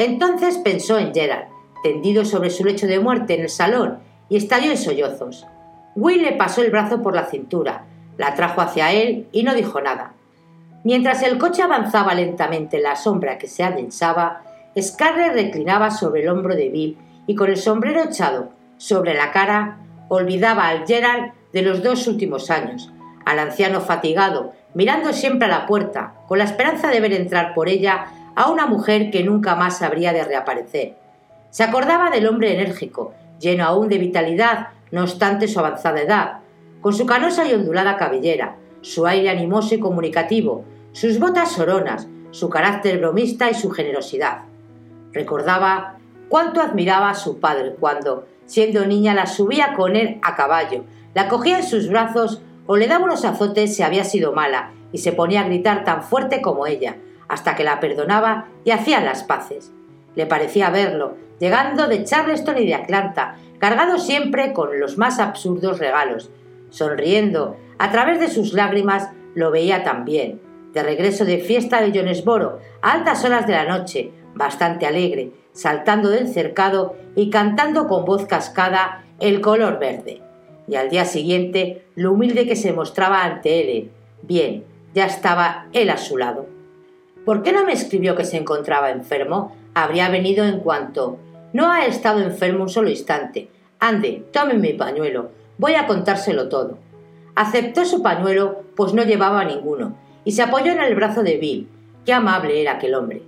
[0.00, 1.48] Entonces pensó en Gerald,
[1.82, 3.98] tendido sobre su lecho de muerte en el salón,
[4.30, 5.46] y estalló en sollozos.
[5.94, 7.84] Will le pasó el brazo por la cintura,
[8.16, 10.14] la trajo hacia él y no dijo nada.
[10.84, 14.40] Mientras el coche avanzaba lentamente en la sombra que se adensaba,
[14.80, 19.80] Scarlett reclinaba sobre el hombro de Bill y con el sombrero echado sobre la cara
[20.08, 22.90] olvidaba al Gerald de los dos últimos años,
[23.26, 27.68] al anciano fatigado, mirando siempre a la puerta, con la esperanza de ver entrar por
[27.68, 30.96] ella a una mujer que nunca más habría de reaparecer.
[31.50, 36.38] Se acordaba del hombre enérgico, lleno aún de vitalidad, no obstante su avanzada edad,
[36.80, 42.48] con su canosa y ondulada cabellera, su aire animoso y comunicativo, sus botas soronas, su
[42.48, 44.42] carácter bromista y su generosidad.
[45.12, 45.96] Recordaba
[46.28, 51.28] cuánto admiraba a su padre cuando, siendo niña, la subía con él a caballo, la
[51.28, 55.12] cogía en sus brazos o le daba unos azotes si había sido mala y se
[55.12, 56.96] ponía a gritar tan fuerte como ella,
[57.30, 59.70] hasta que la perdonaba y hacían las paces.
[60.16, 65.78] Le parecía verlo, llegando de Charleston y de Atlanta, cargado siempre con los más absurdos
[65.78, 66.30] regalos.
[66.70, 70.40] Sonriendo, a través de sus lágrimas, lo veía también.
[70.72, 76.10] De regreso de fiesta de Jonesboro, a altas horas de la noche, bastante alegre, saltando
[76.10, 80.20] del cercado y cantando con voz cascada el color verde.
[80.66, 83.90] Y al día siguiente, lo humilde que se mostraba ante él.
[84.22, 84.64] Bien,
[84.94, 86.46] ya estaba él a su lado.
[87.30, 89.54] ¿Por qué no me escribió que se encontraba enfermo?
[89.72, 91.16] Habría venido en cuanto.
[91.52, 93.48] No ha estado enfermo un solo instante.
[93.78, 95.30] Ande, tome mi pañuelo.
[95.56, 96.78] Voy a contárselo todo.
[97.36, 101.68] Aceptó su pañuelo, pues no llevaba ninguno, y se apoyó en el brazo de Bill.
[102.04, 103.22] Qué amable era aquel hombre.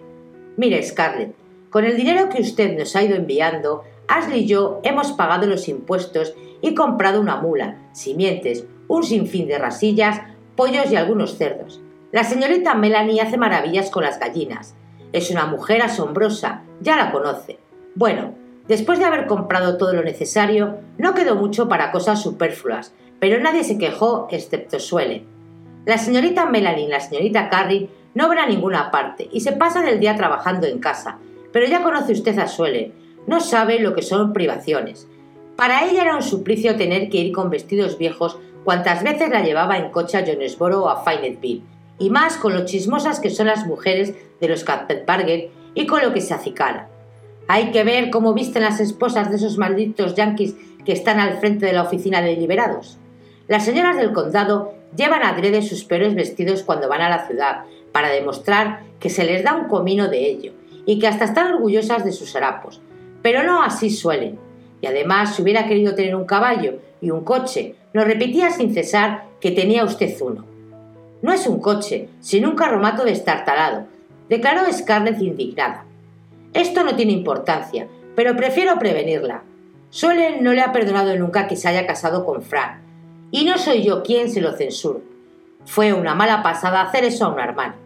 [0.57, 1.37] Mire, Scarlett,
[1.71, 5.69] con el dinero que usted nos ha ido enviando, Ashley y yo hemos pagado los
[5.69, 10.23] impuestos y comprado una mula, simientes, un sinfín de rasillas,
[10.57, 11.81] pollos y algunos cerdos.
[12.13, 14.75] La señorita Melanie hace maravillas con las gallinas.
[15.15, 17.59] Es una mujer asombrosa, ya la conoce.
[17.95, 18.35] Bueno,
[18.69, 23.65] después de haber comprado todo lo necesario, no quedó mucho para cosas superfluas, pero nadie
[23.65, 25.25] se quejó excepto Suele.
[25.87, 29.89] La señorita Melanie y la señorita Carrie no van a ninguna parte y se pasan
[29.89, 31.17] el día trabajando en casa.
[31.51, 32.93] Pero ya conoce usted a Suele,
[33.27, 35.09] no sabe lo que son privaciones.
[35.57, 39.79] Para ella era un suplicio tener que ir con vestidos viejos cuantas veces la llevaba
[39.79, 41.63] en coche a Jonesboro o a Fayetteville,
[42.03, 46.13] y más con lo chismosas que son las mujeres de los Carpetbagger y con lo
[46.13, 46.89] que se acicala.
[47.47, 51.65] Hay que ver cómo visten las esposas de esos malditos yanquis que están al frente
[51.65, 52.99] de la oficina de liberados.
[53.47, 58.09] Las señoras del condado llevan adrede sus peores vestidos cuando van a la ciudad, para
[58.09, 60.53] demostrar que se les da un comino de ello,
[60.85, 62.81] y que hasta están orgullosas de sus harapos.
[63.23, 64.41] Pero no así suelen.
[64.81, 69.27] Y además, si hubiera querido tener un caballo y un coche, nos repetía sin cesar
[69.41, 70.52] que tenía usted uno.
[71.23, 73.87] No es un coche, sino un carromato destartalado,
[74.29, 75.85] declaró Scarlett indignada.
[76.53, 79.43] Esto no tiene importancia, pero prefiero prevenirla.
[79.91, 82.83] Suelen no le ha perdonado nunca que se haya casado con Fran,
[83.31, 85.01] y no soy yo quien se lo censura.
[85.65, 87.77] Fue una mala pasada hacer eso a una hermana.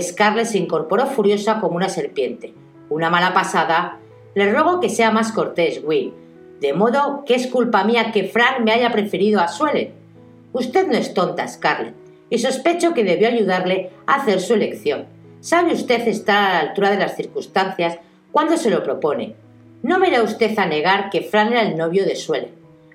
[0.00, 2.54] Scarlett se incorporó furiosa como una serpiente.
[2.88, 3.98] Una mala pasada.
[4.34, 6.14] Le ruego que sea más cortés, Will.
[6.60, 9.92] De modo que es culpa mía que Fran me haya preferido a Suelen.
[10.52, 11.94] Usted no es tonta, Scarlett,
[12.32, 15.04] y sospecho que debió ayudarle a hacer su elección.
[15.40, 17.98] Sabe usted estar a la altura de las circunstancias
[18.30, 19.34] cuando se lo propone.
[19.82, 22.54] No me irá usted a negar que Fran era el novio de Suelen.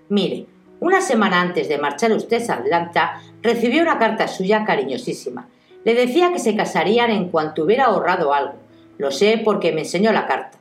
[0.09, 0.47] Mire,
[0.79, 5.47] una semana antes de marchar usted a Atlanta, recibió una carta suya cariñosísima.
[5.83, 8.55] Le decía que se casarían en cuanto hubiera ahorrado algo.
[8.97, 10.57] Lo sé porque me enseñó la carta.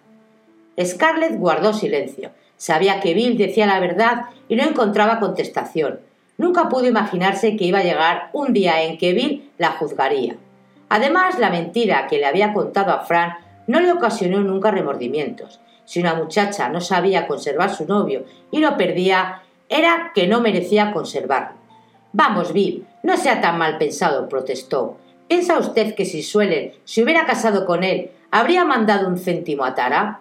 [0.78, 2.32] Scarlett guardó silencio.
[2.58, 6.00] Sabía que Bill decía la verdad y no encontraba contestación.
[6.38, 10.36] Nunca pudo imaginarse que iba a llegar un día en que Bill la juzgaría.
[10.88, 13.34] Además, la mentira que le había contado a Fran
[13.66, 15.60] no le ocasionó nunca remordimientos.
[15.84, 20.92] Si una muchacha no sabía conservar su novio y lo perdía, era que no merecía
[20.92, 21.56] conservarlo.
[22.12, 24.96] Vamos, Bill, no sea tan mal pensado, protestó.
[25.28, 29.74] ¿Piensa usted que si Suelen se hubiera casado con él, habría mandado un céntimo a
[29.74, 30.20] Tara?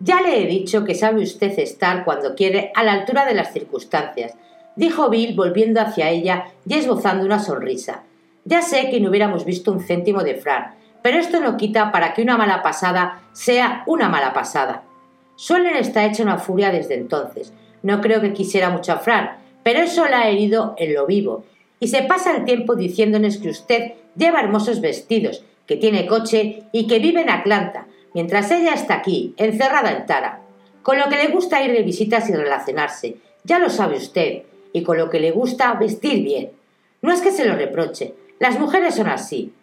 [0.00, 3.52] Ya le he dicho que sabe usted estar cuando quiere a la altura de las
[3.52, 4.34] circunstancias,
[4.76, 8.02] dijo Bill volviendo hacia ella y esbozando una sonrisa.
[8.44, 12.14] Ya sé que no hubiéramos visto un céntimo de Fran, pero esto no quita para
[12.14, 14.84] que una mala pasada sea una mala pasada.
[15.34, 17.52] Suelen está hecha una furia desde entonces.
[17.82, 21.44] No creo que quisiera mucho a Fran, pero eso la ha herido en lo vivo.
[21.80, 26.86] Y se pasa el tiempo diciéndonos que usted lleva hermosos vestidos, que tiene coche y
[26.86, 30.40] que vive en Atlanta, mientras ella está aquí, encerrada en Tara.
[30.82, 34.44] Con lo que le gusta ir de visitas y relacionarse, ya lo sabe usted,
[34.76, 36.50] y con lo que le gusta vestir bien.
[37.00, 39.54] No es que se lo reproche, las mujeres son así.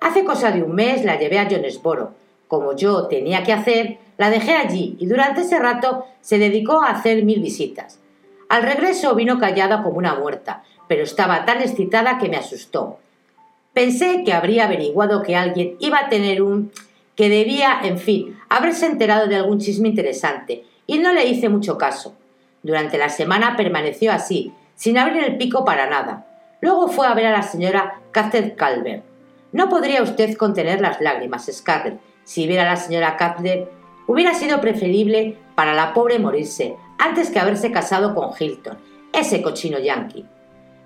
[0.00, 2.12] Hace cosa de un mes la llevé a Jonesboro.
[2.46, 6.90] Como yo tenía que hacer, la dejé allí y durante ese rato se dedicó a
[6.90, 7.98] hacer mil visitas.
[8.48, 13.00] Al regreso vino callada como una muerta, pero estaba tan excitada que me asustó.
[13.74, 16.70] Pensé que habría averiguado que alguien iba a tener un...
[17.16, 21.76] que debía, en fin, haberse enterado de algún chisme interesante, y no le hice mucho
[21.76, 22.14] caso.
[22.62, 26.24] Durante la semana permaneció así, sin abrir el pico para nada.
[26.62, 29.04] Luego fue a ver a la señora Catherine Calvert.
[29.52, 32.00] No podría usted contener las lágrimas, Scarlett.
[32.24, 33.70] Si viera a la señora Calvert,
[34.06, 38.78] hubiera sido preferible para la pobre morirse antes que haberse casado con Hilton,
[39.12, 40.24] ese cochino yankee.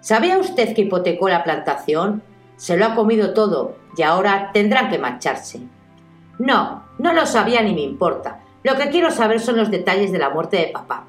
[0.01, 2.25] ¿Sabía usted que hipotecó la plantación?
[2.57, 5.61] Se lo ha comido todo y ahora tendrán que marcharse.
[6.41, 8.41] No, no lo sabía ni me importa.
[8.65, 11.05] Lo que quiero saber son los detalles de la muerte de papá.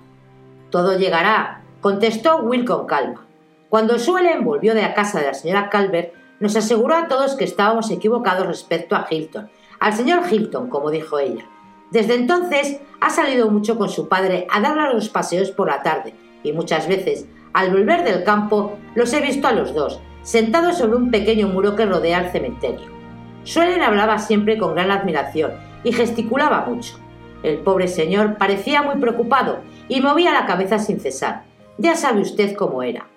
[0.70, 3.28] Todo llegará, contestó Will con calma.
[3.70, 7.44] Cuando Suelen volvió de la casa de la señora Calvert, nos aseguró a todos que
[7.44, 11.46] estábamos equivocados respecto a Hilton, al señor Hilton, como dijo ella.
[11.92, 16.16] Desde entonces ha salido mucho con su padre a darle los paseos por la tarde,
[16.42, 20.98] y muchas veces, al volver del campo, los he visto a los dos, sentados sobre
[20.98, 22.88] un pequeño muro que rodea el cementerio.
[23.44, 25.52] Suelen hablaba siempre con gran admiración
[25.84, 26.98] y gesticulaba mucho.
[27.44, 31.44] El pobre señor parecía muy preocupado y movía la cabeza sin cesar.
[31.78, 33.08] Ya sabe usted cómo era.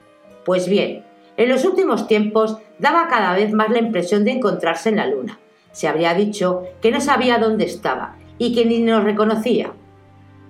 [0.44, 1.04] Pues bien,
[1.36, 5.38] en los últimos tiempos daba cada vez más la impresión de encontrarse en la luna.
[5.72, 9.72] Se habría dicho que no sabía dónde estaba y que ni nos reconocía.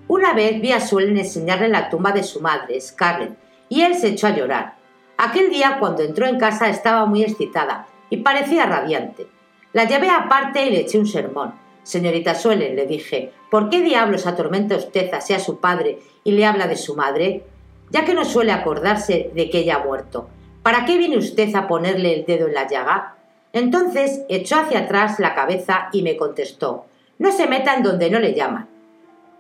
[0.07, 3.37] Una vez vi a Suelen enseñarle la tumba de su madre, Scarlett,
[3.69, 4.77] y él se echó a llorar.
[5.19, 9.27] Aquel día, cuando entró en casa, estaba muy excitada y parecía radiante.
[9.75, 11.53] La llevé aparte y le eché un sermón.
[11.83, 16.47] Señorita Suelen, le dije, ¿por qué diablos atormenta usted así a su padre y le
[16.47, 17.45] habla de su madre?
[17.91, 20.29] Ya que no suele acordarse de que ella ha muerto.
[20.63, 23.17] ¿Para qué viene usted a ponerle el dedo en la llaga?
[23.53, 26.85] Entonces echó hacia atrás la cabeza y me contestó,
[27.19, 28.69] no se meta en donde no le llaman.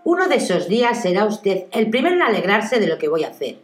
[0.04, 3.28] Uno de esos días será usted el primero en alegrarse de lo que voy a
[3.28, 3.58] hacer.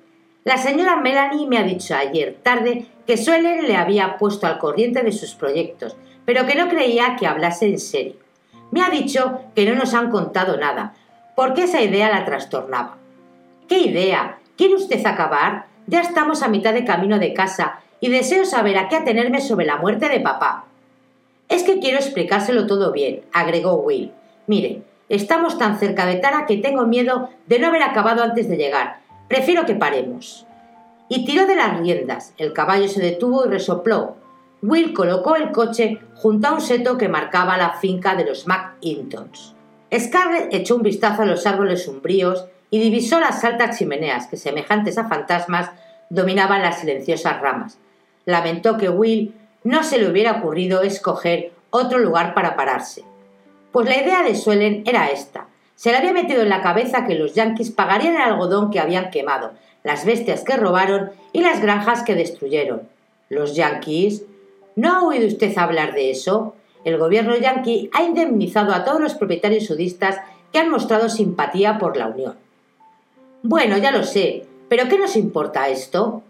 [0.45, 5.03] La señora Melanie me ha dicho ayer tarde que Suelen le había puesto al corriente
[5.03, 8.17] de sus proyectos, pero que no creía que hablase en serio.
[8.71, 10.95] Me ha dicho que no nos han contado nada,
[11.35, 12.99] porque esa idea la trastornaba.
[13.69, 14.39] ¿Qué idea?
[14.57, 15.67] ¿Quiere usted acabar?
[15.87, 19.67] Ya estamos a mitad de camino de casa y deseo saber a qué atenerme sobre
[19.67, 20.67] la muerte de papá.
[21.49, 24.13] Es que quiero explicárselo todo bien, agregó Will.
[24.47, 28.57] Mire, estamos tan cerca de Tara que tengo miedo de no haber acabado antes de
[28.57, 29.01] llegar.
[29.29, 30.47] Prefiero que paremos.
[31.09, 32.33] Y tiró de las riendas.
[32.39, 34.17] El caballo se detuvo y resopló.
[34.63, 39.55] Will colocó el coche junto a un seto que marcaba la finca de los McIntons.
[39.93, 44.99] Scarlett echó un vistazo a los árboles umbríos y divisó las altas chimeneas que, semejantes
[44.99, 45.71] a fantasmas,
[46.11, 47.79] dominaban las silenciosas ramas.
[48.25, 53.05] Lamentó que Will no se le hubiera ocurrido escoger otro lugar para pararse.
[53.71, 55.47] Pues la idea de Suelen era esta.
[55.77, 59.11] Se le había metido en la cabeza que los yanquis pagarían el algodón que habían
[59.11, 59.53] quemado,
[59.85, 62.89] las bestias que robaron y las granjas que destruyeron.
[63.29, 64.25] ¿Los yanquis?
[64.75, 66.57] ¿No ha oído usted hablar de eso?
[66.85, 70.19] El gobierno yanqui ha indemnizado a todos los propietarios sudistas
[70.53, 72.44] que han mostrado simpatía por la Unión.
[73.47, 76.23] Bueno, ya lo sé, pero ¿qué nos importa esto?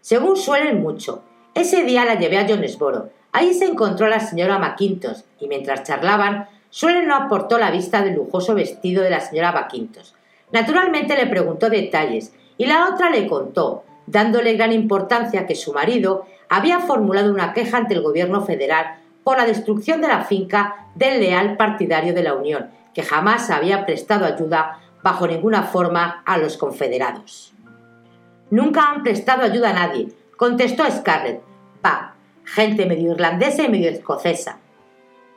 [0.00, 1.22] Según suelen mucho.
[1.52, 3.10] Ese día la llevé a Jonesboro.
[3.30, 8.14] Ahí se encontró la señora McIntosh y mientras charlaban, Suelen no aportó la vista del
[8.14, 10.12] lujoso vestido de la señora McIntosh.
[10.50, 16.24] Naturalmente le preguntó detalles y la otra le contó, dándole gran importancia que su marido
[16.48, 21.20] había formulado una queja ante el gobierno federal por la destrucción de la finca del
[21.20, 26.56] leal partidario de la Unión, que jamás había prestado ayuda bajo ninguna forma a los
[26.56, 27.54] confederados.
[28.50, 31.42] Nunca han prestado ayuda a nadie, contestó Scarlett.
[31.80, 34.58] Pa, gente medio irlandesa y medio escocesa.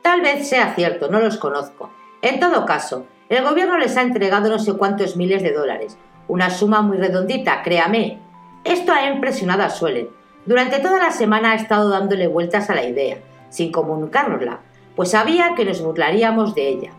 [0.02, 1.88] Tal vez sea cierto, no los conozco.
[2.20, 5.96] En todo caso, el gobierno les ha entregado no sé cuántos miles de dólares.
[6.26, 8.18] Una suma muy redondita, créame.
[8.64, 10.08] Esto ha impresionado a Suelen.
[10.46, 13.18] Durante toda la semana ha estado dándole vueltas a la idea,
[13.50, 14.62] sin comunicárnosla,
[14.96, 16.90] pues sabía que nos burlaríamos de ella.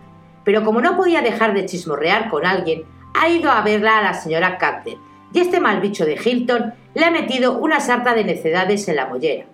[0.44, 2.84] Pero como no podía dejar de chismorrear con alguien,
[3.14, 4.98] ha ido a verla a la señora Carter,
[5.34, 9.08] y este mal bicho de Hilton le ha metido una sarta de necedades en la
[9.08, 9.46] mollera.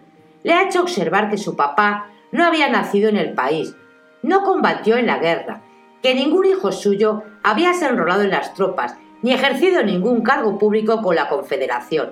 [0.44, 3.76] Le ha hecho observar que su papá no había nacido en el país,
[4.24, 5.62] no combatió en la guerra,
[6.02, 11.02] que ningún hijo suyo había sido enrolado en las tropas, ni ejercido ningún cargo público
[11.02, 12.12] con la Confederación.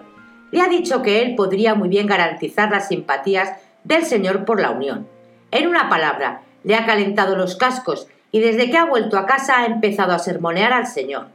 [0.52, 3.54] Le ha dicho que él podría muy bien garantizar las simpatías
[3.84, 5.08] del señor por la Unión.
[5.52, 9.62] En una palabra, le ha calentado los cascos y desde que ha vuelto a casa
[9.62, 11.28] ha empezado a sermonear al señor.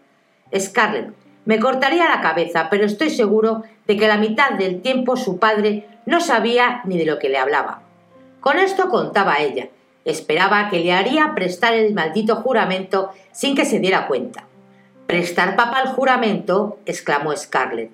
[0.55, 1.15] Scarlett,
[1.47, 5.89] me cortaría la cabeza, pero estoy seguro de que la mitad del tiempo su padre
[6.05, 7.81] no sabía ni de lo que le hablaba.
[8.41, 9.69] Con esto contaba ella.
[10.05, 14.45] Esperaba que le haría prestar el maldito juramento sin que se diera cuenta.
[15.07, 16.81] ¿Prestar papá el juramento?
[16.85, 17.93] exclamó Scarlett.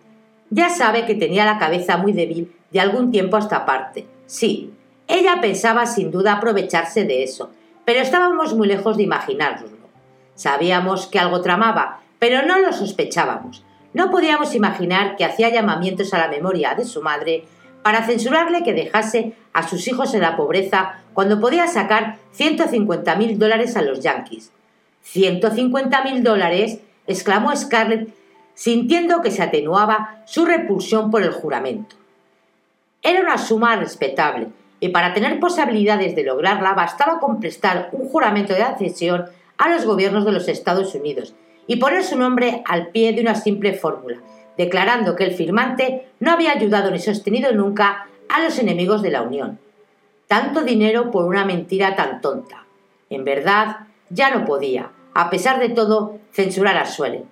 [0.50, 4.04] Ya sabe que tenía la cabeza muy débil de algún tiempo a esta parte.
[4.26, 4.72] Sí,
[5.07, 7.52] ella pensaba sin duda aprovecharse de eso,
[7.87, 9.87] pero estábamos muy lejos de imaginárnoslo.
[10.34, 13.64] Sabíamos que algo tramaba, pero no lo sospechábamos.
[13.95, 17.45] No podíamos imaginar que hacía llamamientos a la memoria de su madre
[17.82, 23.39] para censurarle que dejase a sus hijos en la pobreza cuando podía sacar 150 mil
[23.39, 24.51] dólares a los yanquis.
[25.14, 26.80] ¿150 mil dólares?
[27.07, 28.12] exclamó Scarlett,
[28.55, 31.95] sintiendo que se atenuaba su repulsión por el juramento.
[33.01, 34.49] Era una suma respetable,
[34.81, 39.27] y para tener posibilidades de lograrla bastaba con prestar un juramento de accesión
[39.59, 41.35] a los gobiernos de los Estados Unidos
[41.66, 44.18] y poner su nombre al pie de una simple fórmula,
[44.57, 49.22] declarando que el firmante no había ayudado ni sostenido nunca a los enemigos de la
[49.22, 49.59] Unión.
[50.27, 52.64] Tanto dinero por una mentira tan tonta.
[53.11, 57.24] En verdad, ya no podía, a pesar de todo, censurar a Suelen.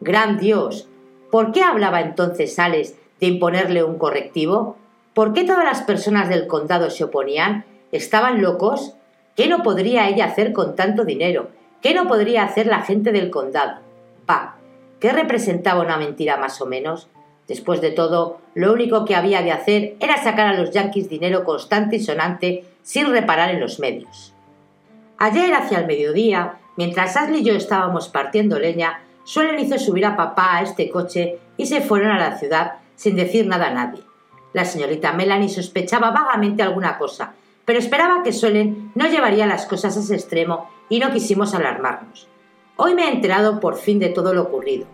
[0.00, 0.88] Gran Dios,
[1.30, 4.76] ¿por qué hablaba entonces Sales de imponerle un correctivo?
[5.16, 7.64] ¿Por qué todas las personas del condado se oponían?
[7.90, 8.96] ¿Estaban locos?
[9.34, 11.48] ¿Qué no podría ella hacer con tanto dinero?
[11.80, 13.78] ¿Qué no podría hacer la gente del condado?
[14.26, 14.56] Pa,
[15.00, 17.08] ¿Qué representaba una mentira más o menos?
[17.48, 21.44] Después de todo, lo único que había de hacer era sacar a los yanquis dinero
[21.44, 24.34] constante y sonante sin reparar en los medios.
[25.16, 30.14] Ayer, hacia el mediodía, mientras Ashley y yo estábamos partiendo leña, Suelen hizo subir a
[30.14, 34.05] papá a este coche y se fueron a la ciudad sin decir nada a nadie.
[34.56, 37.34] La señorita Melanie sospechaba vagamente alguna cosa,
[37.66, 42.26] pero esperaba que Suelen no llevaría las cosas a ese extremo y no quisimos alarmarnos.
[42.76, 44.86] Hoy me he enterado por fin de todo lo ocurrido.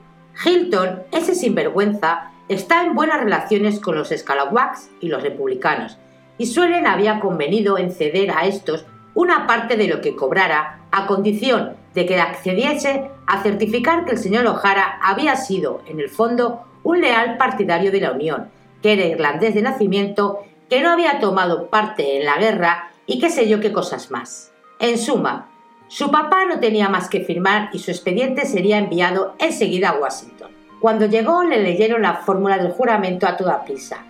[0.45, 5.97] Hilton, ese sinvergüenza, está en buenas relaciones con los Scalawags y los republicanos,
[6.39, 8.85] y Suelen había convenido en ceder a estos
[9.15, 14.19] una parte de lo que cobrara a condición de que accediese a certificar que el
[14.19, 18.51] señor O'Hara había sido, en el fondo, un leal partidario de la Unión,
[18.83, 23.31] que era irlandés de nacimiento, que no había tomado parte en la guerra y qué
[23.31, 24.53] sé yo qué cosas más.
[24.79, 25.51] En suma,
[25.89, 30.51] su papá no tenía más que firmar y su expediente sería enviado enseguida a Washington.
[30.81, 34.05] Cuando llegó le leyeron la fórmula del juramento a toda prisa.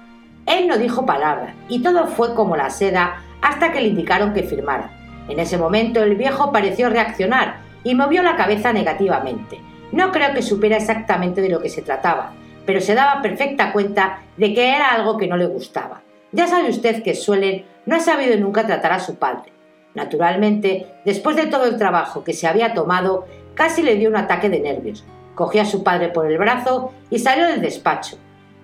[0.47, 4.45] Él no dijo palabra y todo fue como la seda hasta que le indicaron que
[4.45, 4.91] firmara.
[5.29, 9.61] En ese momento el viejo pareció reaccionar y movió la cabeza negativamente.
[9.93, 12.33] No creo que supiera exactamente de lo que se trataba,
[12.67, 16.03] pero se daba perfecta cuenta de que era algo que no le gustaba.
[16.33, 19.53] Ya sabe usted que Suelen no ha sabido nunca tratar a su padre.
[19.95, 24.49] Naturalmente, después de todo el trabajo que se había tomado, casi le dio un ataque
[24.49, 25.05] de nervios.
[25.35, 28.17] Cogió a su padre por el brazo y salió del despacho.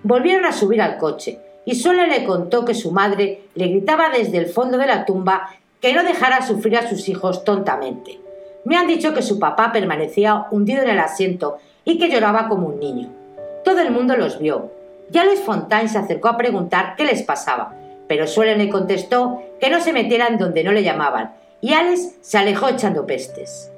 [0.03, 4.37] Volvieron a subir al coche, y Sole le contó que su madre le gritaba desde
[4.37, 5.49] el fondo de la tumba
[5.81, 8.19] que no dejara sufrir a sus hijos tontamente.
[8.65, 12.67] Me han dicho que su papá permanecía hundido en el asiento y que lloraba como
[12.67, 13.18] un niño.
[13.63, 14.71] Todo el mundo los vio.
[15.09, 17.75] Ya Luis Fontaine se acercó a preguntar qué les pasaba,
[18.07, 22.37] pero Suelen le contestó que no se metieran donde no le llamaban, y Alex se
[22.37, 23.71] alejó echando pestes.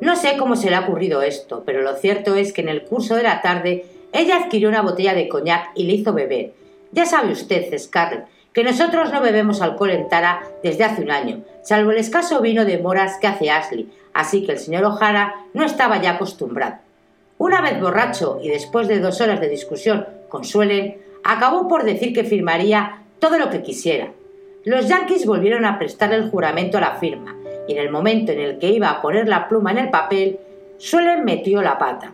[0.00, 2.84] No sé cómo se le ha ocurrido esto, pero lo cierto es que en el
[2.84, 6.52] curso de la tarde ella adquirió una botella de coñac y le hizo beber,
[6.92, 11.44] Ya sabe usted, Scarlett, que nosotros no bebemos alcohol en Tara desde hace un año,
[11.62, 15.64] salvo el escaso vino de moras que hace Ashley, así que el señor O'Hara no
[15.64, 16.76] estaba ya acostumbrado.
[17.40, 22.12] Una vez borracho y después de dos horas de discusión con Suelen, acabó por decir
[22.12, 24.12] que firmaría todo lo que quisiera.
[24.64, 27.34] Los Yankees volvieron a prestarle el juramento a la firma,
[27.66, 30.38] y en el momento en el que iba a poner la pluma en el papel,
[30.76, 32.12] Suelen metió la pata.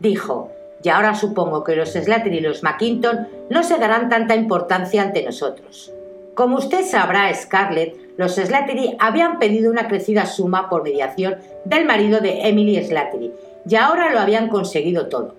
[0.00, 0.50] Dijo,
[0.82, 5.22] y ahora supongo que los Slater y los McKinton no se darán tanta importancia ante
[5.22, 5.92] nosotros.
[6.32, 12.20] Como usted sabrá, Scarlett, los Slattery habían pedido una crecida suma por mediación del marido
[12.20, 13.32] de Emily Slattery,
[13.68, 15.34] y ahora lo habían conseguido todo.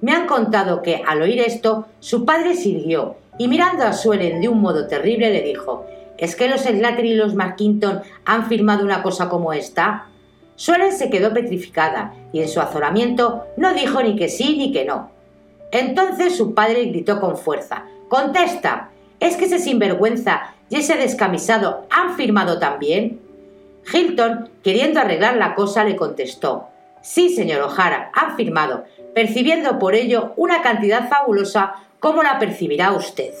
[0.00, 4.48] Me han contado que, al oír esto, su padre sirvió y mirando a Suelen de
[4.48, 5.86] un modo terrible le dijo
[6.18, 10.06] ¿Es que los Slattery y los McKinton han firmado una cosa como esta?
[10.54, 14.84] Suelen se quedó petrificada y en su azoramiento no dijo ni que sí ni que
[14.84, 15.10] no.
[15.70, 18.90] Entonces su padre gritó con fuerza ¡Contesta!
[19.18, 23.20] ¿Es que ese sinvergüenza y ese descamisado han firmado también?
[23.92, 26.68] Hilton, queriendo arreglar la cosa, le contestó
[27.06, 28.82] Sí, señor O'Hara, han firmado,
[29.14, 33.32] percibiendo por ello una cantidad fabulosa como la percibirá usted.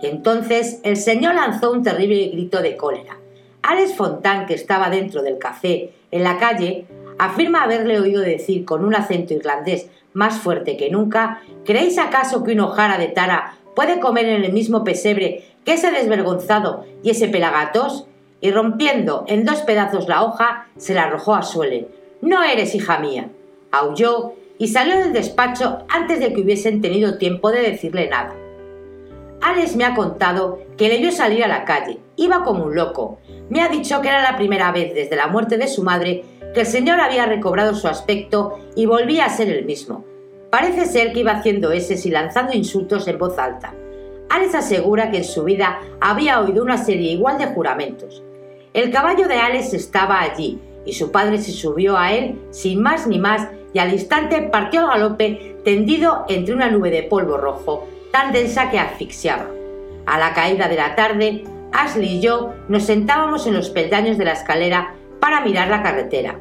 [0.00, 3.18] Entonces el señor lanzó un terrible grito de cólera.
[3.62, 6.86] Alex Fontán, que estaba dentro del café, en la calle,
[7.18, 12.52] afirma haberle oído decir con un acento irlandés más fuerte que nunca ¿Creéis acaso que
[12.52, 17.26] un hojara de tara puede comer en el mismo pesebre que ese desvergonzado y ese
[17.26, 18.06] pelagatos?
[18.40, 22.03] Y rompiendo en dos pedazos la hoja, se la arrojó a Suelen.
[22.24, 23.28] No eres hija mía.
[23.70, 28.34] Aulló y salió del despacho antes de que hubiesen tenido tiempo de decirle nada.
[29.42, 31.98] Alex me ha contado que le vio salir a la calle.
[32.16, 33.18] Iba como un loco.
[33.50, 36.60] Me ha dicho que era la primera vez desde la muerte de su madre que
[36.60, 40.02] el señor había recobrado su aspecto y volvía a ser el mismo.
[40.50, 43.74] Parece ser que iba haciendo eses y lanzando insultos en voz alta.
[44.30, 48.22] Alex asegura que en su vida había oído una serie igual de juramentos.
[48.72, 53.06] El caballo de Alex estaba allí y su padre se subió a él sin más
[53.06, 57.88] ni más y al instante partió al galope tendido entre una nube de polvo rojo
[58.12, 59.46] tan densa que asfixiaba.
[60.06, 64.24] A la caída de la tarde, Ashley y yo nos sentábamos en los peldaños de
[64.24, 66.38] la escalera para mirar la carretera.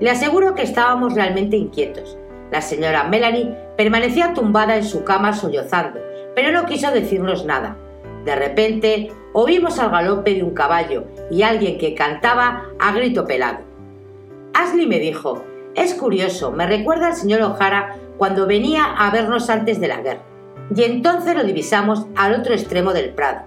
[0.00, 2.18] Le aseguro que estábamos realmente inquietos.
[2.50, 6.00] La señora Melanie permanecía tumbada en su cama sollozando,
[6.34, 7.76] pero no quiso decirnos nada.
[8.24, 13.58] De repente oímos al galope de un caballo y alguien que cantaba a grito pelado.
[14.56, 15.44] Ashley me dijo,
[15.74, 20.22] es curioso, me recuerda al señor O'Hara cuando venía a vernos antes de la guerra
[20.74, 23.42] y entonces lo divisamos al otro extremo del prado.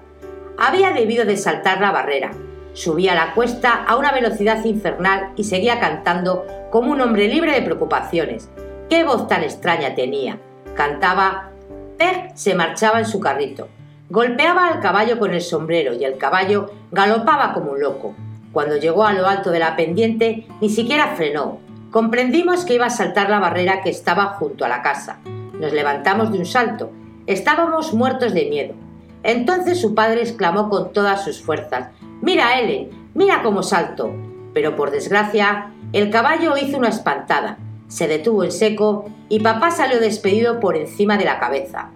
[0.60, 2.30] Había debido de saltar la barrera.
[2.74, 7.64] Subía la cuesta a una velocidad infernal y seguía cantando como un hombre libre de
[7.64, 8.48] preocupaciones.
[8.88, 10.38] ¡Qué voz tan extraña tenía!
[10.76, 11.50] Cantaba.
[11.98, 13.68] Peg se marchaba en su carrito.
[14.12, 18.14] Golpeaba al caballo con el sombrero y el caballo galopaba como un loco.
[18.52, 21.60] Cuando llegó a lo alto de la pendiente, ni siquiera frenó.
[21.92, 25.20] Comprendimos que iba a saltar la barrera que estaba junto a la casa.
[25.60, 26.92] Nos levantamos de un salto
[27.30, 28.74] Estábamos muertos de miedo.
[29.22, 31.90] Entonces su padre exclamó con todas sus fuerzas
[32.24, 34.12] Mira, Ellen, mira cómo salto.
[34.56, 40.00] Pero por desgracia, el caballo hizo una espantada, se detuvo en seco y papá salió
[40.00, 41.92] despedido por encima de la cabeza.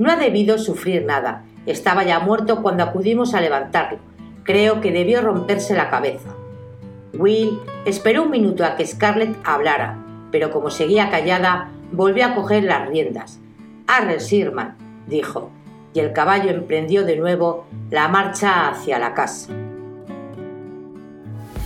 [0.00, 4.00] No ha debido sufrir nada, estaba ya muerto cuando acudimos a levantarlo.
[4.44, 6.30] Creo que debió romperse la cabeza.
[7.12, 9.98] Will esperó un minuto a que Scarlett hablara,
[10.30, 13.40] pero como seguía callada, volvió a coger las riendas.
[13.86, 14.76] Arre, Sirman,
[15.06, 15.50] dijo,
[15.92, 19.52] y el caballo emprendió de nuevo la marcha hacia la casa.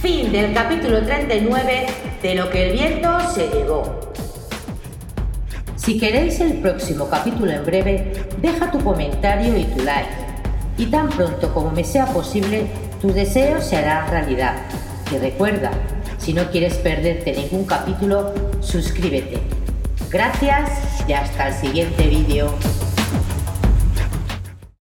[0.00, 1.86] Fin del capítulo 39
[2.22, 4.00] de Lo que el viento se llevó.
[5.76, 10.23] Si queréis el próximo capítulo en breve, deja tu comentario y tu like.
[10.76, 12.66] Y tan pronto como me sea posible,
[13.00, 14.56] tus deseos se harán realidad.
[15.12, 15.70] Y recuerda,
[16.18, 19.40] si no quieres perderte ningún capítulo, suscríbete
[20.14, 20.70] Gracias
[21.08, 22.54] y hasta el siguiente vídeo.